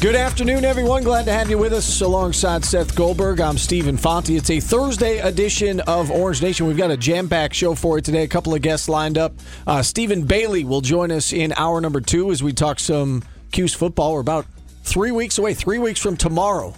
Good 0.00 0.16
afternoon, 0.16 0.64
everyone. 0.64 1.02
Glad 1.02 1.26
to 1.26 1.32
have 1.32 1.50
you 1.50 1.58
with 1.58 1.74
us 1.74 2.00
alongside 2.00 2.64
Seth 2.64 2.96
Goldberg. 2.96 3.38
I'm 3.38 3.58
Stephen 3.58 3.98
Fonte. 3.98 4.30
It's 4.30 4.48
a 4.48 4.58
Thursday 4.58 5.18
edition 5.18 5.80
of 5.80 6.10
Orange 6.10 6.40
Nation. 6.40 6.66
We've 6.66 6.78
got 6.78 6.90
a 6.90 6.96
jam 6.96 7.28
packed 7.28 7.54
show 7.54 7.74
for 7.74 7.98
you 7.98 8.00
today. 8.02 8.22
A 8.22 8.28
couple 8.28 8.54
of 8.54 8.62
guests 8.62 8.88
lined 8.88 9.18
up. 9.18 9.34
Uh, 9.66 9.82
Stephen 9.82 10.24
Bailey 10.24 10.64
will 10.64 10.80
join 10.80 11.10
us 11.10 11.34
in 11.34 11.52
hour 11.52 11.82
number 11.82 12.00
two 12.00 12.30
as 12.30 12.42
we 12.42 12.54
talk 12.54 12.80
some 12.80 13.22
Cuse 13.52 13.74
football. 13.74 14.14
We're 14.14 14.20
about 14.20 14.46
three 14.84 15.10
weeks 15.10 15.36
away, 15.36 15.52
three 15.52 15.78
weeks 15.78 16.00
from 16.00 16.16
tomorrow. 16.16 16.74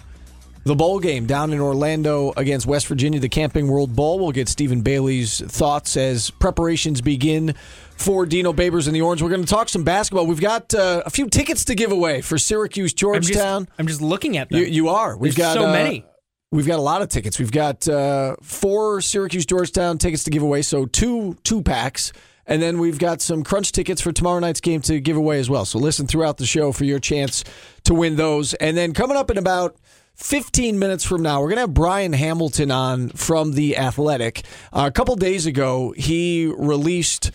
The 0.65 0.75
bowl 0.75 0.99
game 0.99 1.25
down 1.25 1.51
in 1.51 1.59
Orlando 1.59 2.31
against 2.37 2.65
West 2.65 2.87
Virginia, 2.87 3.19
the 3.19 3.27
Camping 3.27 3.67
World 3.67 3.95
Bowl. 3.95 4.17
We'll 4.17 4.31
get 4.31 4.47
Stephen 4.47 4.81
Bailey's 4.81 5.41
thoughts 5.41 5.97
as 5.97 6.29
preparations 6.31 7.01
begin 7.01 7.53
for 7.97 8.25
Dino 8.25 8.53
Babers 8.53 8.87
and 8.87 8.95
the 8.95 9.01
Orange. 9.01 9.21
We're 9.21 9.29
going 9.29 9.43
to 9.43 9.47
talk 9.47 9.67
some 9.67 9.83
basketball. 9.83 10.25
We've 10.25 10.39
got 10.39 10.73
uh, 10.73 11.03
a 11.05 11.09
few 11.09 11.29
tickets 11.29 11.65
to 11.65 11.75
give 11.75 11.91
away 11.91 12.21
for 12.21 12.37
Syracuse 12.37 12.93
Georgetown. 12.93 13.63
I'm 13.63 13.65
just, 13.65 13.79
I'm 13.79 13.87
just 13.87 14.01
looking 14.01 14.37
at 14.37 14.49
them. 14.49 14.59
You, 14.59 14.65
you 14.65 14.89
are. 14.89 15.17
We've 15.17 15.35
There's 15.35 15.53
got 15.53 15.53
so 15.55 15.67
uh, 15.67 15.73
many. 15.73 16.05
We've 16.49 16.67
got 16.67 16.79
a 16.79 16.83
lot 16.83 17.01
of 17.01 17.09
tickets. 17.09 17.39
We've 17.39 17.51
got 17.51 17.85
uh, 17.89 18.37
four 18.41 19.01
Syracuse 19.01 19.45
Georgetown 19.45 19.97
tickets 19.97 20.23
to 20.25 20.29
give 20.29 20.43
away, 20.43 20.61
so 20.61 20.85
two 20.85 21.35
two 21.43 21.61
packs. 21.61 22.13
And 22.45 22.61
then 22.61 22.77
we've 22.77 22.99
got 22.99 23.21
some 23.21 23.43
crunch 23.43 23.71
tickets 23.71 24.01
for 24.01 24.11
tomorrow 24.11 24.39
night's 24.39 24.59
game 24.59 24.81
to 24.81 24.99
give 24.99 25.15
away 25.15 25.39
as 25.39 25.49
well. 25.49 25.65
So 25.65 25.79
listen 25.79 26.07
throughout 26.07 26.37
the 26.37 26.45
show 26.45 26.73
for 26.73 26.83
your 26.83 26.99
chance 26.99 27.43
to 27.85 27.93
win 27.93 28.17
those. 28.17 28.53
And 28.55 28.75
then 28.75 28.93
coming 28.93 29.15
up 29.15 29.31
in 29.31 29.37
about 29.37 29.77
15 30.15 30.77
minutes 30.77 31.03
from 31.03 31.21
now, 31.23 31.41
we're 31.41 31.47
going 31.47 31.57
to 31.57 31.61
have 31.61 31.73
Brian 31.73 32.13
Hamilton 32.13 32.71
on 32.71 33.09
from 33.09 33.53
The 33.53 33.77
Athletic. 33.77 34.43
Uh, 34.71 34.85
a 34.87 34.91
couple 34.91 35.15
days 35.15 35.45
ago, 35.45 35.93
he 35.97 36.45
released 36.55 37.31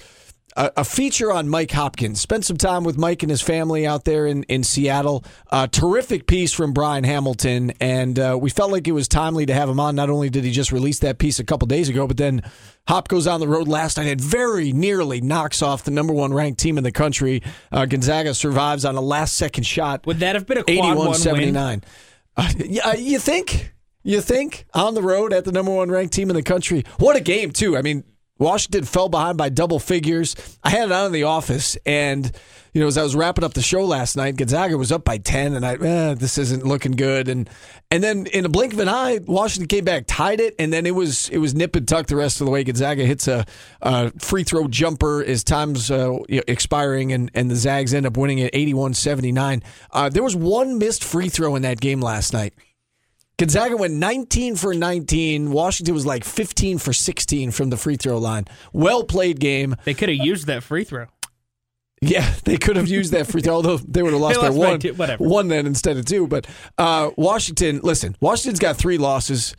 a, 0.57 0.71
a 0.79 0.85
feature 0.85 1.33
on 1.33 1.49
Mike 1.49 1.73
Hopkins. 1.73 2.21
Spent 2.21 2.45
some 2.45 2.57
time 2.57 2.85
with 2.85 2.97
Mike 2.97 3.23
and 3.23 3.31
his 3.31 3.41
family 3.41 3.87
out 3.87 4.05
there 4.05 4.27
in, 4.27 4.45
in 4.45 4.63
Seattle. 4.63 5.25
A 5.51 5.67
terrific 5.67 6.27
piece 6.27 6.53
from 6.53 6.73
Brian 6.73 7.05
Hamilton, 7.05 7.73
and 7.81 8.19
uh, 8.19 8.39
we 8.41 8.49
felt 8.51 8.71
like 8.71 8.87
it 8.87 8.93
was 8.93 9.09
timely 9.09 9.45
to 9.47 9.55
have 9.55 9.69
him 9.69 9.81
on. 9.81 9.97
Not 9.97 10.09
only 10.09 10.31
did 10.31 10.45
he 10.45 10.53
just 10.53 10.73
release 10.73 11.01
that 11.01 11.19
piece 11.19 11.39
a 11.39 11.45
couple 11.45 11.67
days 11.67 11.89
ago, 11.89 12.07
but 12.07 12.17
then 12.17 12.43
Hop 12.87 13.09
goes 13.09 13.27
on 13.27 13.41
the 13.41 13.49
road 13.49 13.69
last 13.69 13.99
night 13.99 14.07
and 14.07 14.21
very 14.21 14.73
nearly 14.73 15.21
knocks 15.21 15.63
off 15.63 15.85
the 15.85 15.91
number 15.91 16.13
one 16.13 16.33
ranked 16.33 16.61
team 16.61 16.79
in 16.79 16.85
the 16.85 16.93
country. 16.93 17.43
Uh, 17.71 17.87
Gonzaga 17.87 18.35
survives 18.35 18.85
on 18.85 18.97
a 18.97 19.01
last 19.01 19.35
second 19.35 19.65
shot. 19.65 20.07
Would 20.07 20.21
that 20.21 20.35
have 20.35 20.47
been 20.47 20.59
a 20.59 20.65
quad 20.65 20.97
one 20.97 21.09
win? 21.09 21.15
79. 21.19 21.83
Yeah, 22.59 22.95
you 22.95 23.19
think? 23.19 23.73
You 24.03 24.21
think 24.21 24.67
on 24.75 24.95
the 24.95 25.03
road 25.03 25.33
at 25.33 25.45
the 25.45 25.53
number 25.53 25.75
one 25.75 25.91
ranked 25.91 26.15
team 26.15 26.31
in 26.31 26.37
the 26.37 26.43
country? 26.43 26.85
What 26.99 27.17
a 27.17 27.21
game 27.21 27.51
too! 27.51 27.77
I 27.77 27.83
mean, 27.83 28.05
Washington 28.39 28.85
fell 28.85 29.09
behind 29.09 29.37
by 29.37 29.49
double 29.49 29.79
figures. 29.79 30.35
I 30.63 30.71
had 30.71 30.91
it 30.91 30.93
on 30.93 31.07
in 31.07 31.13
the 31.13 31.25
office, 31.25 31.77
and 31.85 32.31
you 32.73 32.81
know, 32.81 32.87
as 32.87 32.97
I 32.97 33.03
was 33.03 33.17
wrapping 33.17 33.45
up 33.45 33.55
the 33.55 33.63
show 33.63 33.85
last 33.85 34.17
night, 34.17 34.37
Gonzaga 34.37 34.77
was 34.79 34.93
up 34.93 35.05
by 35.05 35.19
ten, 35.19 35.55
and 35.55 35.67
I, 35.67 35.75
eh, 35.75 36.15
this 36.15 36.39
isn't 36.39 36.65
looking 36.65 36.93
good. 36.93 37.29
And 37.29 37.51
and 37.91 38.05
then 38.05 38.27
in 38.27 38.45
a 38.45 38.49
blink 38.49 38.73
of 38.73 38.79
an 38.79 38.89
eye, 38.89 39.21
Washington 39.27 39.67
came 39.67 39.85
back, 39.85 40.05
tied 40.07 40.41
it, 40.41 40.55
and 40.59 40.73
then 40.73 40.87
it 40.87 40.95
was 40.95 41.29
it 41.31 41.39
was 41.39 41.55
nip 41.55 41.75
and 41.75 41.89
tuck 41.89 42.07
the 42.07 42.17
rest 42.17 42.41
of 42.41 42.45
the 42.45 42.51
way. 42.51 42.63
Gonzaga 42.63 43.05
hits 43.05 43.27
a, 43.27 43.45
a 43.83 44.13
free 44.21 44.45
throw 44.45 44.69
jumper 44.69 45.25
as 45.25 45.43
time's 45.43 45.91
uh, 45.91 46.19
expiring, 46.29 47.13
and 47.13 47.31
and 47.35 47.51
the 47.51 47.57
Zags 47.57 47.93
end 47.93 48.07
up 48.07 48.17
winning 48.17 48.41
at 48.41 48.53
81-79. 48.53 49.63
Uh, 49.91 50.09
there 50.09 50.23
was 50.23 50.37
one 50.37 50.79
missed 50.79 51.03
free 51.03 51.29
throw 51.29 51.57
in 51.57 51.63
that 51.63 51.81
game 51.81 52.01
last 52.01 52.33
night. 52.33 52.55
Gonzaga 53.39 53.77
went 53.77 53.95
19 53.95 54.57
for 54.57 54.75
19. 54.75 55.53
Washington 55.53 55.95
was 55.95 56.05
like 56.05 56.25
15 56.25 56.79
for 56.79 56.93
16 56.93 57.53
from 57.53 57.71
the 57.71 57.77
free 57.77 57.97
throw 57.97 58.19
line. 58.19 58.47
Well 58.73 59.05
played 59.05 59.39
game. 59.39 59.77
They 59.85 59.95
could 59.95 60.09
have 60.09 60.19
used 60.19 60.49
that 60.49 60.65
free 60.65 60.83
throw. 60.85 61.07
Yeah, 62.01 62.33
they 62.45 62.57
could 62.57 62.77
have 62.77 62.89
used 62.89 63.13
that 63.13 63.29
free 63.29 63.41
throw, 63.41 63.55
although 63.55 63.77
they 63.79 64.03
would 64.03 64.13
have 64.13 64.21
lost, 64.21 64.41
their 64.41 64.51
lost 64.51 64.59
one, 64.59 64.81
two- 64.81 64.95
one 65.19 65.49
then 65.49 65.67
instead 65.67 65.97
of 65.97 66.05
two. 66.05 66.27
But 66.27 66.47
uh, 66.77 67.11
Washington, 67.17 67.81
listen, 67.83 68.17
Washington's 68.21 68.59
got 68.59 68.77
three 68.77 68.99
losses. 68.99 69.55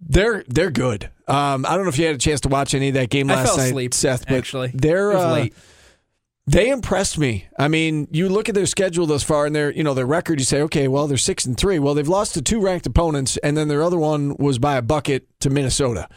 They're 0.00 0.44
they're 0.48 0.70
good. 0.70 1.10
Um, 1.26 1.66
I 1.66 1.74
don't 1.74 1.84
know 1.84 1.90
if 1.90 1.98
you 1.98 2.06
had 2.06 2.14
a 2.14 2.18
chance 2.18 2.40
to 2.42 2.48
watch 2.48 2.72
any 2.72 2.88
of 2.88 2.94
that 2.94 3.10
game 3.10 3.26
last 3.26 3.56
night, 3.58 3.66
asleep, 3.66 3.92
Seth, 3.92 4.26
but 4.26 4.36
actually. 4.36 4.70
they're 4.72 5.12
uh. 5.12 5.48
They 6.48 6.70
impressed 6.70 7.18
me. 7.18 7.46
I 7.58 7.68
mean, 7.68 8.08
you 8.10 8.28
look 8.28 8.48
at 8.48 8.54
their 8.54 8.66
schedule 8.66 9.06
thus 9.06 9.22
far 9.22 9.44
and 9.44 9.54
their, 9.54 9.70
you 9.70 9.84
know, 9.84 9.92
their 9.92 10.06
record. 10.06 10.38
You 10.38 10.46
say, 10.46 10.62
okay, 10.62 10.88
well, 10.88 11.06
they're 11.06 11.18
six 11.18 11.44
and 11.44 11.56
three. 11.56 11.78
Well, 11.78 11.92
they've 11.94 12.08
lost 12.08 12.34
to 12.34 12.42
two 12.42 12.60
ranked 12.60 12.86
opponents, 12.86 13.36
and 13.38 13.56
then 13.56 13.68
their 13.68 13.82
other 13.82 13.98
one 13.98 14.34
was 14.38 14.58
by 14.58 14.76
a 14.76 14.82
bucket 14.82 15.28
to 15.40 15.50
Minnesota. 15.50 16.08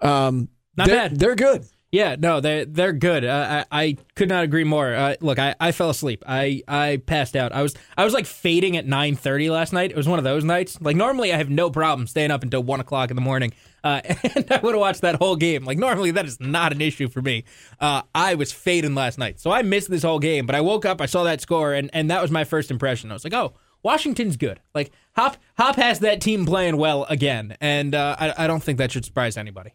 Um, 0.00 0.48
Not 0.76 0.86
they're, 0.86 0.96
bad. 0.96 1.18
They're 1.18 1.34
good. 1.34 1.66
Yeah, 1.92 2.16
no, 2.18 2.40
they 2.40 2.64
they're 2.64 2.92
good. 2.92 3.24
Uh, 3.24 3.64
I 3.70 3.82
I 3.84 3.96
could 4.16 4.28
not 4.28 4.42
agree 4.42 4.64
more. 4.64 4.92
Uh, 4.92 5.14
look, 5.20 5.38
I, 5.38 5.54
I 5.60 5.70
fell 5.70 5.90
asleep. 5.90 6.24
I, 6.26 6.62
I 6.66 7.00
passed 7.06 7.36
out. 7.36 7.52
I 7.52 7.62
was 7.62 7.76
I 7.96 8.04
was 8.04 8.12
like 8.12 8.26
fading 8.26 8.76
at 8.76 8.84
nine 8.84 9.14
thirty 9.14 9.48
last 9.48 9.72
night. 9.72 9.92
It 9.92 9.96
was 9.96 10.08
one 10.08 10.18
of 10.18 10.24
those 10.24 10.42
nights. 10.42 10.80
Like 10.80 10.96
normally 10.96 11.32
I 11.32 11.36
have 11.36 11.50
no 11.50 11.70
problem 11.70 12.08
staying 12.08 12.32
up 12.32 12.42
until 12.42 12.64
one 12.64 12.80
o'clock 12.80 13.10
in 13.10 13.16
the 13.16 13.22
morning, 13.22 13.52
uh, 13.84 14.00
and 14.34 14.50
I 14.50 14.58
would 14.58 14.74
have 14.74 14.80
watched 14.80 15.02
that 15.02 15.16
whole 15.16 15.36
game. 15.36 15.64
Like 15.64 15.78
normally 15.78 16.10
that 16.12 16.26
is 16.26 16.40
not 16.40 16.72
an 16.72 16.80
issue 16.80 17.08
for 17.08 17.22
me. 17.22 17.44
Uh, 17.78 18.02
I 18.14 18.34
was 18.34 18.50
fading 18.50 18.94
last 18.96 19.18
night, 19.18 19.38
so 19.38 19.52
I 19.52 19.62
missed 19.62 19.90
this 19.90 20.02
whole 20.02 20.18
game. 20.18 20.46
But 20.46 20.56
I 20.56 20.60
woke 20.60 20.84
up, 20.84 21.00
I 21.00 21.06
saw 21.06 21.22
that 21.24 21.40
score, 21.40 21.74
and 21.74 21.90
and 21.92 22.10
that 22.10 22.20
was 22.20 22.30
my 22.30 22.44
first 22.44 22.70
impression. 22.70 23.10
I 23.10 23.14
was 23.14 23.24
like, 23.24 23.34
oh. 23.34 23.54
Washington's 23.84 24.38
good. 24.38 24.60
Like 24.74 24.92
Hop, 25.14 25.36
Hop 25.58 25.76
has 25.76 25.98
that 25.98 26.22
team 26.22 26.46
playing 26.46 26.78
well 26.78 27.04
again, 27.10 27.54
and 27.60 27.94
uh, 27.94 28.16
I, 28.18 28.44
I 28.44 28.46
don't 28.46 28.62
think 28.62 28.78
that 28.78 28.90
should 28.90 29.04
surprise 29.04 29.36
anybody. 29.36 29.74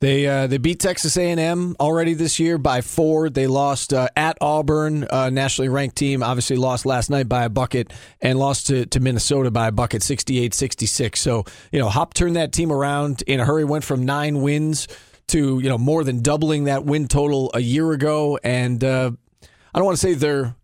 They 0.00 0.26
uh, 0.26 0.46
they 0.46 0.58
beat 0.58 0.78
Texas 0.78 1.16
A 1.16 1.30
and 1.30 1.40
M 1.40 1.76
already 1.80 2.14
this 2.14 2.38
year 2.38 2.56
by 2.56 2.82
four. 2.82 3.30
They 3.30 3.46
lost 3.46 3.92
uh, 3.92 4.08
at 4.16 4.38
Auburn, 4.40 5.04
uh, 5.10 5.30
nationally 5.30 5.68
ranked 5.68 5.96
team. 5.96 6.22
Obviously 6.22 6.56
lost 6.56 6.86
last 6.86 7.10
night 7.10 7.28
by 7.28 7.44
a 7.44 7.48
bucket 7.48 7.92
and 8.20 8.38
lost 8.38 8.68
to, 8.68 8.86
to 8.86 9.00
Minnesota 9.00 9.50
by 9.50 9.68
a 9.68 9.72
bucket, 9.72 10.02
68-66. 10.02 11.16
So 11.16 11.44
you 11.72 11.80
know 11.80 11.88
Hop 11.88 12.14
turned 12.14 12.36
that 12.36 12.52
team 12.52 12.70
around 12.70 13.22
in 13.26 13.40
a 13.40 13.44
hurry. 13.44 13.64
Went 13.64 13.84
from 13.84 14.04
nine 14.04 14.40
wins 14.40 14.86
to 15.28 15.58
you 15.58 15.68
know 15.68 15.78
more 15.78 16.04
than 16.04 16.22
doubling 16.22 16.64
that 16.64 16.84
win 16.84 17.08
total 17.08 17.50
a 17.54 17.60
year 17.60 17.92
ago. 17.92 18.38
And 18.44 18.82
uh, 18.84 19.10
I 19.42 19.78
don't 19.78 19.84
want 19.84 19.98
to 19.98 20.02
say 20.02 20.14
they're 20.14 20.54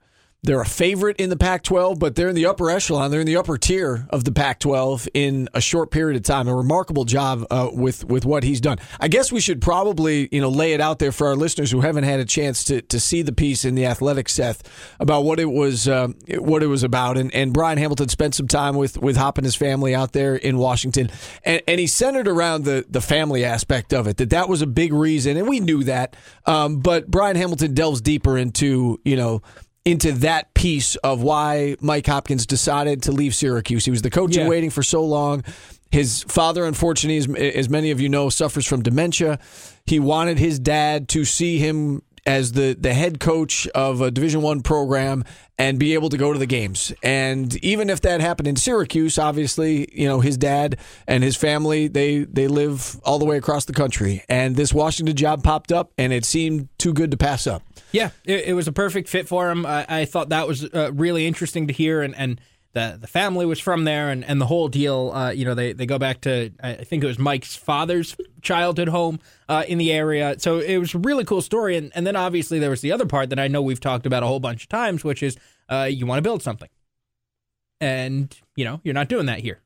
they're 0.45 0.61
a 0.61 0.67
favorite 0.67 1.17
in 1.19 1.31
the 1.31 1.37
Pac 1.37 1.63
12, 1.63 1.99
but 1.99 2.15
they're 2.15 2.29
in 2.29 2.35
the 2.35 2.47
upper 2.47 2.71
echelon. 2.71 3.11
They're 3.11 3.21
in 3.21 3.27
the 3.27 3.37
upper 3.37 3.57
tier 3.57 4.07
of 4.11 4.25
the 4.25 4.33
Pac 4.33 4.61
12 4.61 5.09
in 5.15 5.49
a 5.55 5.61
short 5.61 5.91
period 5.91 6.17
of 6.17 6.23
time. 6.23 6.49
A 6.49 6.55
remarkable 6.55 7.05
job 7.05 7.47
uh, 7.51 7.71
with, 7.73 8.05
with 8.05 8.27
what 8.27 8.45
he's 8.45 8.61
done. 8.61 8.79
I 9.01 9.09
guess 9.09 9.33
we 9.33 9.41
should 9.41 9.63
probably 9.63 10.29
you 10.31 10.41
know 10.41 10.51
lay 10.51 10.75
it 10.75 10.81
out 10.81 10.99
there 10.99 11.13
for 11.13 11.29
our 11.29 11.37
listeners 11.37 11.71
who 11.71 11.81
haven't 11.81 12.05
had 12.05 12.21
a 12.21 12.25
chance 12.25 12.63
to, 12.65 12.83
to 12.83 13.01
see 13.01 13.23
the 13.23 13.33
piece 13.33 13.65
in 13.65 13.75
the 13.75 13.87
Athletic, 13.87 14.29
Seth, 14.29 14.63
about 15.01 15.25
what 15.25 15.41
it 15.41 15.51
was 15.51 15.89
um, 15.89 16.15
what 16.29 16.63
it 16.63 16.67
was 16.67 16.83
about. 16.83 17.17
And, 17.17 17.35
and 17.35 17.53
Brian 17.53 17.79
Hamilton 17.79 18.09
spent 18.09 18.35
some 18.35 18.49
time 18.49 18.77
with, 18.77 18.99
with 18.99 19.17
Hop 19.17 19.39
and 19.39 19.45
his 19.47 19.57
family 19.57 19.95
out 19.95 20.13
there 20.13 20.37
in 20.37 20.59
Washington. 20.59 21.11
And, 21.45 21.63
and 21.67 21.81
he 21.81 21.87
centered 21.87 22.29
around 22.29 22.65
the, 22.65 22.85
the 22.89 23.01
family 23.01 23.45
aspect 23.45 23.95
of 23.95 24.07
it, 24.07 24.19
that 24.19 24.31
that 24.31 24.49
was 24.49 24.61
a 24.61 24.67
big 24.67 24.93
reason. 24.93 25.37
And 25.37 25.49
we 25.49 25.61
knew 25.61 25.85
that. 25.85 26.17
Um, 26.45 26.81
but 26.81 27.11
Brian 27.11 27.37
Hamilton 27.37 27.73
delves 27.73 28.01
deeper 28.01 28.37
into, 28.37 29.01
you 29.05 29.17
know, 29.17 29.43
into 29.85 30.13
that 30.13 30.55
piece 30.55 30.97
of 30.97 31.21
why 31.23 31.77
Mike 31.81 32.07
Hopkins 32.07 32.47
decided 32.47 33.03
to 33.03 33.13
leave 33.13 33.35
Syracuse. 33.35 33.85
He 33.85 33.91
was 33.91 34.03
the 34.03 34.11
coach 34.11 34.37
Yeah. 34.37 34.49
waiting 34.49 34.71
for 34.71 34.83
so 34.83 35.05
long. 35.05 35.45
His 35.91 36.23
father, 36.25 36.65
unfortunately, 36.65 37.19
as, 37.19 37.55
as 37.55 37.69
many 37.69 37.91
of 37.91 38.01
you 38.01 38.09
know, 38.09 38.29
suffers 38.31 38.67
from 38.67 38.83
dementia. 38.83 39.39
He 39.87 40.01
wanted 40.01 40.39
his 40.39 40.59
dad 40.59 41.09
to 41.11 41.25
see 41.25 41.59
him 41.59 42.03
as 42.27 42.53
the 42.53 42.75
the 42.81 42.95
head 42.95 43.21
coach 43.21 43.67
of 43.75 44.01
a 44.01 44.11
Division 44.11 44.41
One 44.41 44.63
program 44.63 45.25
and 45.59 45.79
be 45.79 45.93
able 45.93 46.09
to 46.09 46.17
go 46.17 46.33
to 46.33 46.39
the 46.39 46.47
games. 46.47 46.91
And 47.03 47.55
even 47.63 47.91
if 47.91 48.01
that 48.01 48.23
happened 48.23 48.49
in 48.49 48.57
Syracuse, 48.57 49.19
obviously, 49.19 49.87
you 49.93 50.09
know, 50.09 50.21
his 50.21 50.39
dad 50.39 50.79
and 51.07 51.23
his 51.23 51.37
family, 51.37 51.87
they 51.87 52.21
they 52.25 52.49
live 52.49 52.99
all 53.05 53.19
the 53.19 53.27
way 53.27 53.37
across 53.37 53.67
the 53.67 53.75
country. 53.75 54.25
And 54.27 54.57
this 54.57 54.73
Washington 54.73 55.15
job 55.15 55.45
popped 55.45 55.71
up 55.71 55.93
and 55.99 56.15
it 56.15 56.25
seemed 56.25 56.69
too 56.79 56.95
good 56.95 57.11
to 57.11 57.19
pass 57.19 57.47
up. 57.47 57.63
Yeah, 57.95 58.11
it, 58.25 58.47
it 58.47 58.53
was 58.55 58.67
a 58.67 58.73
perfect 58.73 59.09
fit 59.09 59.29
for 59.29 59.51
him. 59.51 59.65
I, 59.65 59.87
I 59.89 60.05
thought 60.05 60.31
that 60.31 60.49
was 60.49 60.65
uh, 60.65 60.93
really 60.93 61.27
interesting 61.27 61.69
to 61.69 61.73
hear 61.73 62.03
and 62.03 62.15
and 62.17 62.41
the 62.73 62.99
the 63.01 63.07
family 63.07 63.47
was 63.47 63.61
from 63.61 63.85
there 63.85 64.11
and, 64.11 64.25
and 64.25 64.41
the 64.41 64.47
whole 64.47 64.67
deal. 64.67 65.13
Uh, 65.15 65.31
you 65.31 65.45
know, 65.45 65.55
they, 65.55 65.73
they 65.73 65.87
go 65.87 65.97
back 65.97 66.21
to 66.23 66.51
I 66.61 66.75
think 66.75 67.05
it 67.05 67.07
was 67.07 67.21
Mike's 67.21 67.55
father's 67.55 68.17
childhood 68.43 68.89
home 68.89 69.21
uh, 69.49 69.63
in 69.69 69.79
the 69.79 69.93
area. 69.93 70.35
So 70.39 70.59
it 70.59 70.79
was 70.79 70.93
a 70.93 70.99
really 70.99 71.25
cool 71.25 71.41
story. 71.41 71.77
And 71.77 71.93
and 71.95 72.05
then 72.05 72.17
obviously 72.17 72.59
there 72.59 72.71
was 72.71 72.81
the 72.81 72.91
other 72.91 73.07
part 73.07 73.31
that 73.31 73.39
I 73.39 73.47
know 73.47 73.63
we've 73.63 73.81
talked 73.81 74.07
about 74.07 74.25
a 74.25 74.27
whole 74.27 74.41
bunch 74.41 74.65
of 74.65 74.69
times, 74.69 75.05
which 75.05 75.23
is 75.23 75.37
uh, 75.69 75.89
you 75.89 76.05
want 76.05 76.19
to 76.19 76.23
build 76.23 76.43
something, 76.43 76.69
and 77.81 78.37
you 78.57 78.65
know 78.65 78.81
you're 78.83 78.93
not 78.95 79.09
doing 79.09 79.27
that 79.27 79.39
here. 79.39 79.61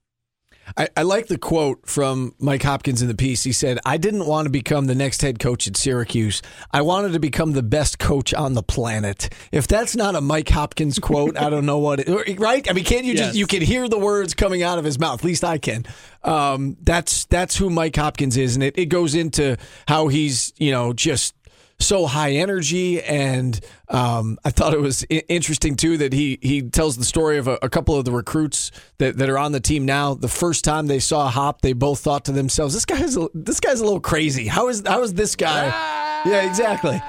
I, 0.76 0.88
I, 0.96 1.02
like 1.02 1.28
the 1.28 1.38
quote 1.38 1.86
from 1.86 2.34
Mike 2.38 2.62
Hopkins 2.62 3.02
in 3.02 3.08
the 3.08 3.14
piece. 3.14 3.44
He 3.44 3.52
said, 3.52 3.78
I 3.84 3.96
didn't 3.96 4.26
want 4.26 4.46
to 4.46 4.50
become 4.50 4.86
the 4.86 4.94
next 4.94 5.22
head 5.22 5.38
coach 5.38 5.66
at 5.66 5.76
Syracuse. 5.76 6.42
I 6.72 6.82
wanted 6.82 7.12
to 7.12 7.20
become 7.20 7.52
the 7.52 7.62
best 7.62 7.98
coach 7.98 8.34
on 8.34 8.54
the 8.54 8.62
planet. 8.62 9.28
If 9.52 9.66
that's 9.66 9.96
not 9.96 10.14
a 10.14 10.20
Mike 10.20 10.48
Hopkins 10.48 10.98
quote, 10.98 11.36
I 11.38 11.50
don't 11.50 11.66
know 11.66 11.78
what 11.78 12.00
it, 12.00 12.38
right? 12.38 12.68
I 12.68 12.72
mean, 12.72 12.84
can't 12.84 13.04
you 13.04 13.14
yes. 13.14 13.26
just 13.26 13.38
you 13.38 13.46
can 13.46 13.62
hear 13.62 13.88
the 13.88 13.98
words 13.98 14.34
coming 14.34 14.62
out 14.62 14.78
of 14.78 14.84
his 14.84 14.98
mouth. 14.98 15.20
At 15.20 15.24
least 15.24 15.44
I 15.44 15.58
can. 15.58 15.86
Um, 16.22 16.76
that's 16.82 17.26
that's 17.26 17.56
who 17.56 17.70
Mike 17.70 17.96
Hopkins 17.96 18.36
is, 18.36 18.56
and 18.56 18.62
it, 18.62 18.76
it 18.76 18.86
goes 18.86 19.14
into 19.14 19.56
how 19.86 20.08
he's, 20.08 20.52
you 20.58 20.72
know, 20.72 20.92
just 20.92 21.34
so 21.80 22.06
high 22.06 22.32
energy. 22.32 23.02
And 23.02 23.58
um, 23.88 24.38
I 24.44 24.50
thought 24.50 24.74
it 24.74 24.80
was 24.80 25.04
I- 25.10 25.22
interesting 25.28 25.76
too 25.76 25.98
that 25.98 26.12
he 26.12 26.38
he 26.42 26.62
tells 26.62 26.96
the 26.96 27.04
story 27.04 27.38
of 27.38 27.48
a, 27.48 27.58
a, 27.62 27.68
couple 27.68 27.96
of 27.96 28.04
the 28.04 28.12
recruits 28.12 28.70
that, 28.98 29.16
that 29.18 29.28
are 29.28 29.38
on 29.38 29.52
the 29.52 29.60
team 29.60 29.84
now. 29.84 30.14
The 30.14 30.28
first 30.28 30.64
time 30.64 30.86
they 30.86 30.98
saw 30.98 31.28
Hop, 31.30 31.62
they 31.62 31.72
both 31.72 32.00
thought 32.00 32.24
to 32.26 32.32
themselves, 32.32 32.74
"This 32.74 32.84
guy's 32.84 33.16
a, 33.16 33.28
this 33.34 33.60
guy's 33.60 33.80
a 33.80 33.84
little 33.84 34.00
crazy. 34.00 34.46
How 34.46 34.68
is 34.68 34.82
how 34.86 35.02
is 35.02 35.14
this 35.14 35.36
guy?" 35.36 35.66
Yeah, 36.26 36.48
exactly. 36.48 37.00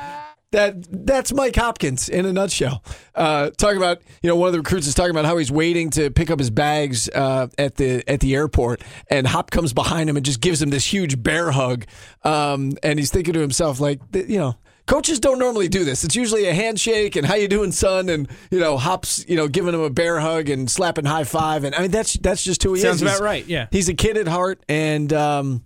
That 0.51 1.05
that's 1.05 1.31
Mike 1.31 1.55
Hopkins 1.55 2.09
in 2.09 2.25
a 2.25 2.33
nutshell. 2.33 2.83
Uh, 3.13 3.51
talking 3.51 3.77
about 3.77 4.01
you 4.23 4.29
know 4.29 4.35
one 4.35 4.47
of 4.47 4.53
the 4.53 4.59
recruits 4.59 4.87
is 4.87 4.95
talking 4.95 5.11
about 5.11 5.25
how 5.25 5.37
he's 5.37 5.51
waiting 5.51 5.91
to 5.91 6.09
pick 6.09 6.31
up 6.31 6.39
his 6.39 6.49
bags 6.49 7.07
uh, 7.09 7.47
at 7.59 7.75
the 7.75 8.03
at 8.09 8.19
the 8.19 8.33
airport, 8.33 8.81
and 9.11 9.27
Hop 9.27 9.51
comes 9.51 9.73
behind 9.73 10.09
him 10.09 10.17
and 10.17 10.25
just 10.25 10.41
gives 10.41 10.59
him 10.59 10.71
this 10.71 10.91
huge 10.91 11.21
bear 11.21 11.51
hug. 11.51 11.85
Um, 12.23 12.73
and 12.81 12.97
he's 12.97 13.11
thinking 13.11 13.35
to 13.35 13.39
himself 13.39 13.79
like, 13.79 14.01
you 14.13 14.39
know, 14.39 14.55
coaches 14.87 15.19
don't 15.19 15.37
normally 15.37 15.67
do 15.67 15.85
this. 15.85 16.03
It's 16.03 16.15
usually 16.15 16.45
a 16.47 16.53
handshake 16.53 17.15
and 17.15 17.27
how 17.27 17.35
you 17.35 17.47
doing, 17.47 17.71
son, 17.71 18.09
and 18.09 18.27
you 18.49 18.59
know, 18.59 18.77
Hop's 18.77 19.23
you 19.29 19.35
know 19.35 19.47
giving 19.47 19.73
him 19.73 19.81
a 19.81 19.89
bear 19.91 20.19
hug 20.19 20.49
and 20.49 20.69
slapping 20.69 21.05
high 21.05 21.25
five, 21.25 21.63
and 21.63 21.75
I 21.75 21.81
mean 21.83 21.91
that's 21.91 22.13
that's 22.13 22.43
just 22.43 22.63
who 22.63 22.73
he 22.73 22.81
Sounds 22.81 22.95
is. 22.95 23.07
Sounds 23.07 23.19
about 23.19 23.23
right. 23.23 23.45
Yeah, 23.45 23.67
he's 23.71 23.87
a 23.87 23.93
kid 23.93 24.17
at 24.17 24.27
heart, 24.27 24.63
and 24.67 25.13
um, 25.13 25.63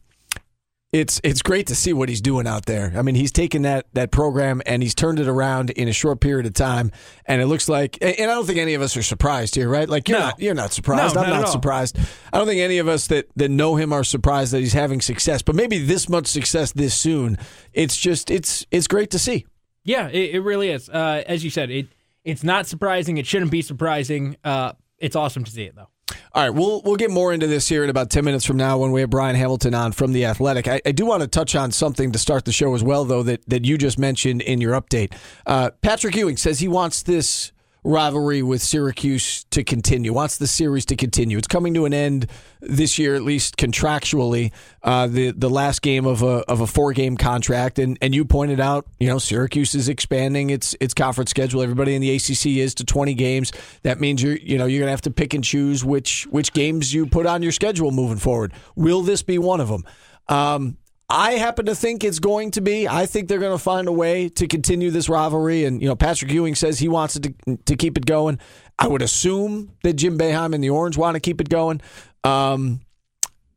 it's 0.93 1.19
it's 1.23 1.41
great 1.41 1.65
to 1.67 1.75
see 1.75 1.91
what 1.91 2.07
he's 2.07 2.21
doing 2.21 2.45
out 2.45 2.67
there. 2.67 2.93
I 2.95 3.01
mean, 3.01 3.15
he's 3.15 3.31
taken 3.31 3.63
that 3.63 3.87
that 3.93 4.11
program 4.11 4.61
and 4.67 4.83
he's 4.83 4.93
turned 4.93 5.19
it 5.19 5.27
around 5.27 5.71
in 5.71 5.87
a 5.87 5.91
short 5.91 6.21
period 6.21 6.45
of 6.45 6.53
time, 6.53 6.91
and 7.25 7.41
it 7.41 7.47
looks 7.47 7.67
like. 7.67 7.97
And 7.99 8.31
I 8.31 8.35
don't 8.35 8.45
think 8.45 8.59
any 8.59 8.75
of 8.75 8.81
us 8.83 8.95
are 8.95 9.01
surprised 9.01 9.55
here, 9.55 9.67
right? 9.67 9.89
Like 9.89 10.07
you're 10.07 10.19
no. 10.19 10.25
not 10.25 10.39
you're 10.39 10.53
not 10.53 10.71
surprised. 10.71 11.15
No, 11.15 11.21
I'm 11.21 11.29
not, 11.31 11.41
not 11.41 11.49
surprised. 11.49 11.97
I 12.31 12.37
don't 12.37 12.45
think 12.45 12.61
any 12.61 12.77
of 12.77 12.87
us 12.87 13.07
that 13.07 13.27
that 13.35 13.49
know 13.49 13.75
him 13.75 13.91
are 13.91 14.03
surprised 14.03 14.53
that 14.53 14.59
he's 14.59 14.73
having 14.73 15.01
success. 15.01 15.41
But 15.41 15.55
maybe 15.55 15.79
this 15.79 16.07
much 16.07 16.27
success 16.27 16.71
this 16.71 16.93
soon. 16.93 17.39
It's 17.73 17.97
just 17.97 18.29
it's 18.29 18.63
it's 18.69 18.87
great 18.87 19.09
to 19.11 19.19
see. 19.19 19.47
Yeah, 19.83 20.09
it, 20.09 20.35
it 20.35 20.39
really 20.41 20.69
is. 20.69 20.89
Uh, 20.89 21.23
as 21.25 21.43
you 21.43 21.49
said, 21.49 21.71
it 21.71 21.87
it's 22.23 22.43
not 22.43 22.67
surprising. 22.67 23.17
It 23.17 23.25
shouldn't 23.25 23.51
be 23.51 23.63
surprising. 23.63 24.37
Uh, 24.43 24.73
it's 24.99 25.15
awesome 25.15 25.43
to 25.43 25.51
see 25.51 25.63
it 25.63 25.75
though. 25.75 25.89
All 26.33 26.43
right, 26.43 26.49
we'll 26.49 26.81
we'll 26.83 26.95
get 26.95 27.11
more 27.11 27.31
into 27.31 27.47
this 27.47 27.69
here 27.69 27.83
in 27.83 27.89
about 27.89 28.09
ten 28.09 28.25
minutes 28.25 28.43
from 28.45 28.57
now 28.57 28.77
when 28.77 28.91
we 28.91 29.01
have 29.01 29.09
Brian 29.09 29.35
Hamilton 29.35 29.73
on 29.73 29.91
from 29.91 30.13
the 30.13 30.25
Athletic. 30.25 30.67
I, 30.67 30.81
I 30.85 30.91
do 30.91 31.05
want 31.05 31.21
to 31.21 31.27
touch 31.27 31.55
on 31.55 31.71
something 31.71 32.11
to 32.11 32.19
start 32.19 32.45
the 32.45 32.51
show 32.51 32.73
as 32.75 32.83
well, 32.83 33.05
though 33.05 33.23
that 33.23 33.47
that 33.47 33.65
you 33.65 33.77
just 33.77 33.97
mentioned 33.97 34.41
in 34.41 34.59
your 34.59 34.79
update. 34.79 35.13
Uh, 35.45 35.71
Patrick 35.81 36.15
Ewing 36.15 36.37
says 36.37 36.59
he 36.59 36.67
wants 36.67 37.03
this 37.03 37.51
rivalry 37.83 38.41
with 38.41 38.61
Syracuse 38.61 39.43
to 39.45 39.63
continue, 39.63 40.13
wants 40.13 40.37
the 40.37 40.47
series 40.47 40.85
to 40.85 40.95
continue. 40.95 41.37
It's 41.37 41.47
coming 41.47 41.73
to 41.73 41.85
an 41.85 41.93
end 41.93 42.27
this 42.61 42.97
year, 42.97 43.15
at 43.15 43.23
least 43.23 43.57
contractually. 43.57 44.51
Uh, 44.81 45.07
the 45.07 45.31
the 45.31 45.49
last 45.49 45.81
game 45.81 46.05
of 46.05 46.21
a 46.21 46.43
of 46.49 46.61
a 46.61 46.67
four 46.67 46.93
game 46.93 47.17
contract, 47.17 47.79
and 47.79 47.97
and 48.01 48.15
you 48.15 48.25
pointed 48.25 48.59
out, 48.59 48.87
you 48.99 49.07
know, 49.07 49.17
Syracuse 49.17 49.75
is 49.75 49.89
expanding 49.89 50.49
its 50.49 50.75
its 50.79 50.93
conference 50.93 51.29
schedule. 51.29 51.61
Everybody 51.61 51.95
in 51.95 52.01
the 52.01 52.15
ACC 52.15 52.57
is 52.57 52.75
to 52.75 52.85
twenty 52.85 53.13
games. 53.13 53.51
That 53.83 53.99
means 53.99 54.23
you're 54.23 54.37
you 54.37 54.57
know 54.57 54.65
you're 54.65 54.79
gonna 54.79 54.91
have 54.91 55.01
to 55.01 55.11
pick 55.11 55.33
and 55.33 55.43
choose 55.43 55.83
which 55.83 56.25
which 56.27 56.53
games 56.53 56.93
you 56.93 57.05
put 57.05 57.25
on 57.25 57.43
your 57.43 57.51
schedule 57.51 57.91
moving 57.91 58.17
forward. 58.17 58.53
Will 58.75 59.01
this 59.01 59.23
be 59.23 59.37
one 59.37 59.59
of 59.59 59.67
them? 59.67 59.83
Um, 60.29 60.77
I 61.13 61.33
happen 61.33 61.67
to 61.67 61.75
think 61.75 62.03
it's 62.03 62.17
going 62.17 62.49
to 62.51 62.61
be. 62.61 62.87
I 62.87 63.05
think 63.05 63.27
they're 63.27 63.39
going 63.39 63.55
to 63.55 63.63
find 63.63 63.87
a 63.87 63.91
way 63.91 64.29
to 64.29 64.47
continue 64.47 64.89
this 64.89 65.07
rivalry. 65.07 65.63
And, 65.63 65.79
you 65.79 65.87
know, 65.87 65.95
Patrick 65.95 66.31
Ewing 66.31 66.55
says 66.55 66.79
he 66.79 66.87
wants 66.87 67.19
to, 67.19 67.31
to 67.65 67.75
keep 67.75 67.97
it 67.97 68.07
going. 68.07 68.39
I 68.79 68.87
would 68.87 69.03
assume 69.03 69.73
that 69.83 69.93
Jim 69.93 70.17
Boeheim 70.17 70.55
and 70.55 70.63
the 70.63 70.71
Orange 70.71 70.97
want 70.97 71.13
to 71.13 71.19
keep 71.19 71.39
it 71.39 71.49
going. 71.49 71.81
Um, 72.23 72.81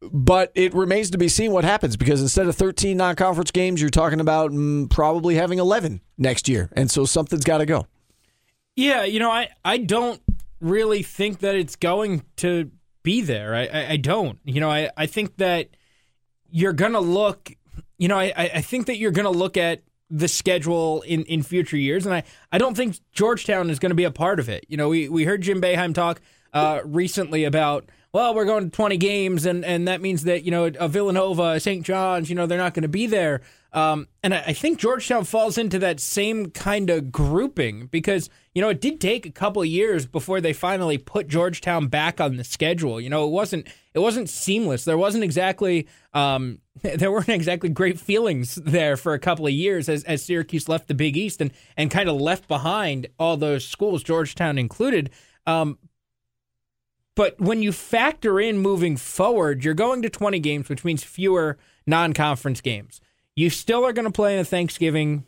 but 0.03 0.53
it 0.55 0.75
remains 0.75 1.09
to 1.13 1.19
be 1.19 1.29
seen 1.29 1.51
what 1.51 1.65
happens 1.65 1.97
because 1.97 2.21
instead 2.21 2.47
of 2.47 2.55
13 2.57 2.95
non 2.95 3.17
conference 3.17 3.51
games, 3.51 3.81
you're 3.81 3.89
talking 3.89 4.21
about 4.21 4.51
mm, 4.51 4.91
probably 4.91 5.37
having 5.37 5.59
11 5.59 6.03
next 6.19 6.51
year. 6.51 6.69
And 6.77 6.91
so 6.91 7.07
something's 7.07 7.45
got 7.45 7.59
to 7.59 7.67
go. 7.67 7.87
Yeah, 8.77 9.05
you 9.05 9.19
know, 9.19 9.31
I, 9.31 9.49
I 9.65 9.79
don't 9.79 10.21
really 10.61 11.03
think 11.03 11.39
that 11.39 11.55
it's 11.55 11.77
going 11.77 12.23
to 12.37 12.71
be 13.03 13.23
there. 13.23 13.55
I, 13.55 13.65
I, 13.65 13.91
I 13.93 13.97
don't. 13.97 14.39
You 14.45 14.61
know, 14.61 14.71
I, 14.71 14.91
I 14.95 15.07
think 15.07 15.39
that 15.39 15.71
you're 16.51 16.73
gonna 16.73 17.01
look. 17.01 17.53
You 17.99 18.09
know, 18.09 18.19
I, 18.19 18.33
I 18.37 18.61
think 18.61 18.87
that 18.87 18.99
you're 18.99 19.11
gonna 19.11 19.31
look 19.31 19.57
at 19.57 19.83
the 20.11 20.29
schedule 20.29 21.03
in, 21.03 21.25
in 21.25 21.43
future 21.43 21.77
years, 21.77 22.07
and 22.07 22.15
I, 22.15 22.23
I 22.53 22.59
don't 22.59 22.77
think 22.77 22.99
Georgetown 23.13 23.71
is 23.71 23.79
going 23.79 23.91
to 23.91 23.97
be 23.97 24.05
a 24.05 24.11
part 24.11 24.39
of 24.39 24.49
it. 24.49 24.65
You 24.69 24.77
know, 24.77 24.89
we, 24.89 25.09
we 25.09 25.25
heard 25.25 25.43
Jim 25.43 25.61
Boeheim 25.61 25.95
talk 25.95 26.21
uh, 26.53 26.81
recently 26.85 27.45
about 27.45 27.91
well, 28.17 28.35
we're 28.35 28.47
going 28.47 28.65
to 28.65 28.75
20 28.75 28.97
games, 28.97 29.45
and, 29.45 29.63
and 29.63 29.89
that 29.89 30.01
means 30.01 30.25
that, 30.25 30.43
you 30.43 30.51
know, 30.51 30.65
a 30.81 30.89
Villanova, 30.89 31.61
St. 31.61 31.85
John's, 31.85 32.31
you 32.31 32.35
know, 32.35 32.47
they're 32.47 32.57
not 32.57 32.73
going 32.73 32.81
to 32.81 32.89
be 32.89 33.07
there. 33.07 33.43
Um, 33.75 34.09
and 34.23 34.33
I, 34.33 34.39
I 34.39 34.53
think 34.55 34.79
Georgetown 34.79 35.25
falls 35.25 35.59
into 35.59 35.79
that 35.81 36.01
same 36.01 36.49
kind 36.49 36.89
of 36.89 37.13
grouping 37.13 37.89
because, 37.89 38.31
you 38.55 38.63
know, 38.63 38.71
it 38.71 38.81
did 38.81 39.03
take 39.03 39.27
a 39.27 39.31
couple 39.31 39.61
of 39.61 39.69
years 39.69 40.07
before 40.07 40.41
they 40.41 40.55
finally 40.55 40.97
put 40.97 41.29
Georgetown 41.29 41.89
back 41.89 42.19
on 42.19 42.39
the 42.39 42.45
schedule. 42.45 42.99
You 43.03 43.11
know, 43.11 43.27
it 43.27 43.33
wasn't 43.33 43.69
it 43.93 43.99
wasn't 43.99 44.31
seamless. 44.31 44.87
There 44.87 44.97
wasn't 44.97 45.23
exactly 45.23 45.87
um, 46.15 46.61
there 46.83 47.13
weren't 47.13 47.29
exactly 47.29 47.69
great 47.69 48.01
feelings 48.01 48.55
there 48.55 48.97
for 48.97 49.13
a 49.13 49.19
couple 49.19 49.47
of 49.47 49.53
years 49.53 49.91
as, 49.91 50.05
as 50.05 50.25
Syracuse 50.25 50.71
left 50.71 50.89
the 50.89 50.95
Big 50.95 51.19
East 51.19 51.43
and 51.43 51.51
and 51.77 51.91
kind 51.91 52.09
of 52.09 52.19
left 52.19 52.49
behind 52.49 53.09
all 53.19 53.37
those 53.37 53.69
schools, 53.69 54.03
Georgetown 54.03 54.57
included. 54.57 55.11
Um, 55.47 55.77
but 57.17 57.41
when 57.41 57.63
you 57.63 57.73
factor 57.73 58.39
in 58.39 58.59
moving 58.59 58.97
forward, 58.97 59.65
you're 59.65 59.75
going 59.75 60.03
to 60.03 60.11
20 60.11 60.39
games, 60.39 60.69
which 60.69 60.85
means 60.85 61.03
fewer 61.03 61.59
non 61.87 62.13
conference 62.13 62.61
games. 62.61 63.01
You 63.35 63.51
still 63.51 63.85
are 63.85 63.93
going 63.93 64.05
to 64.05 64.13
play 64.13 64.35
in 64.35 64.41
a 64.41 64.45
Thanksgiving 64.45 65.25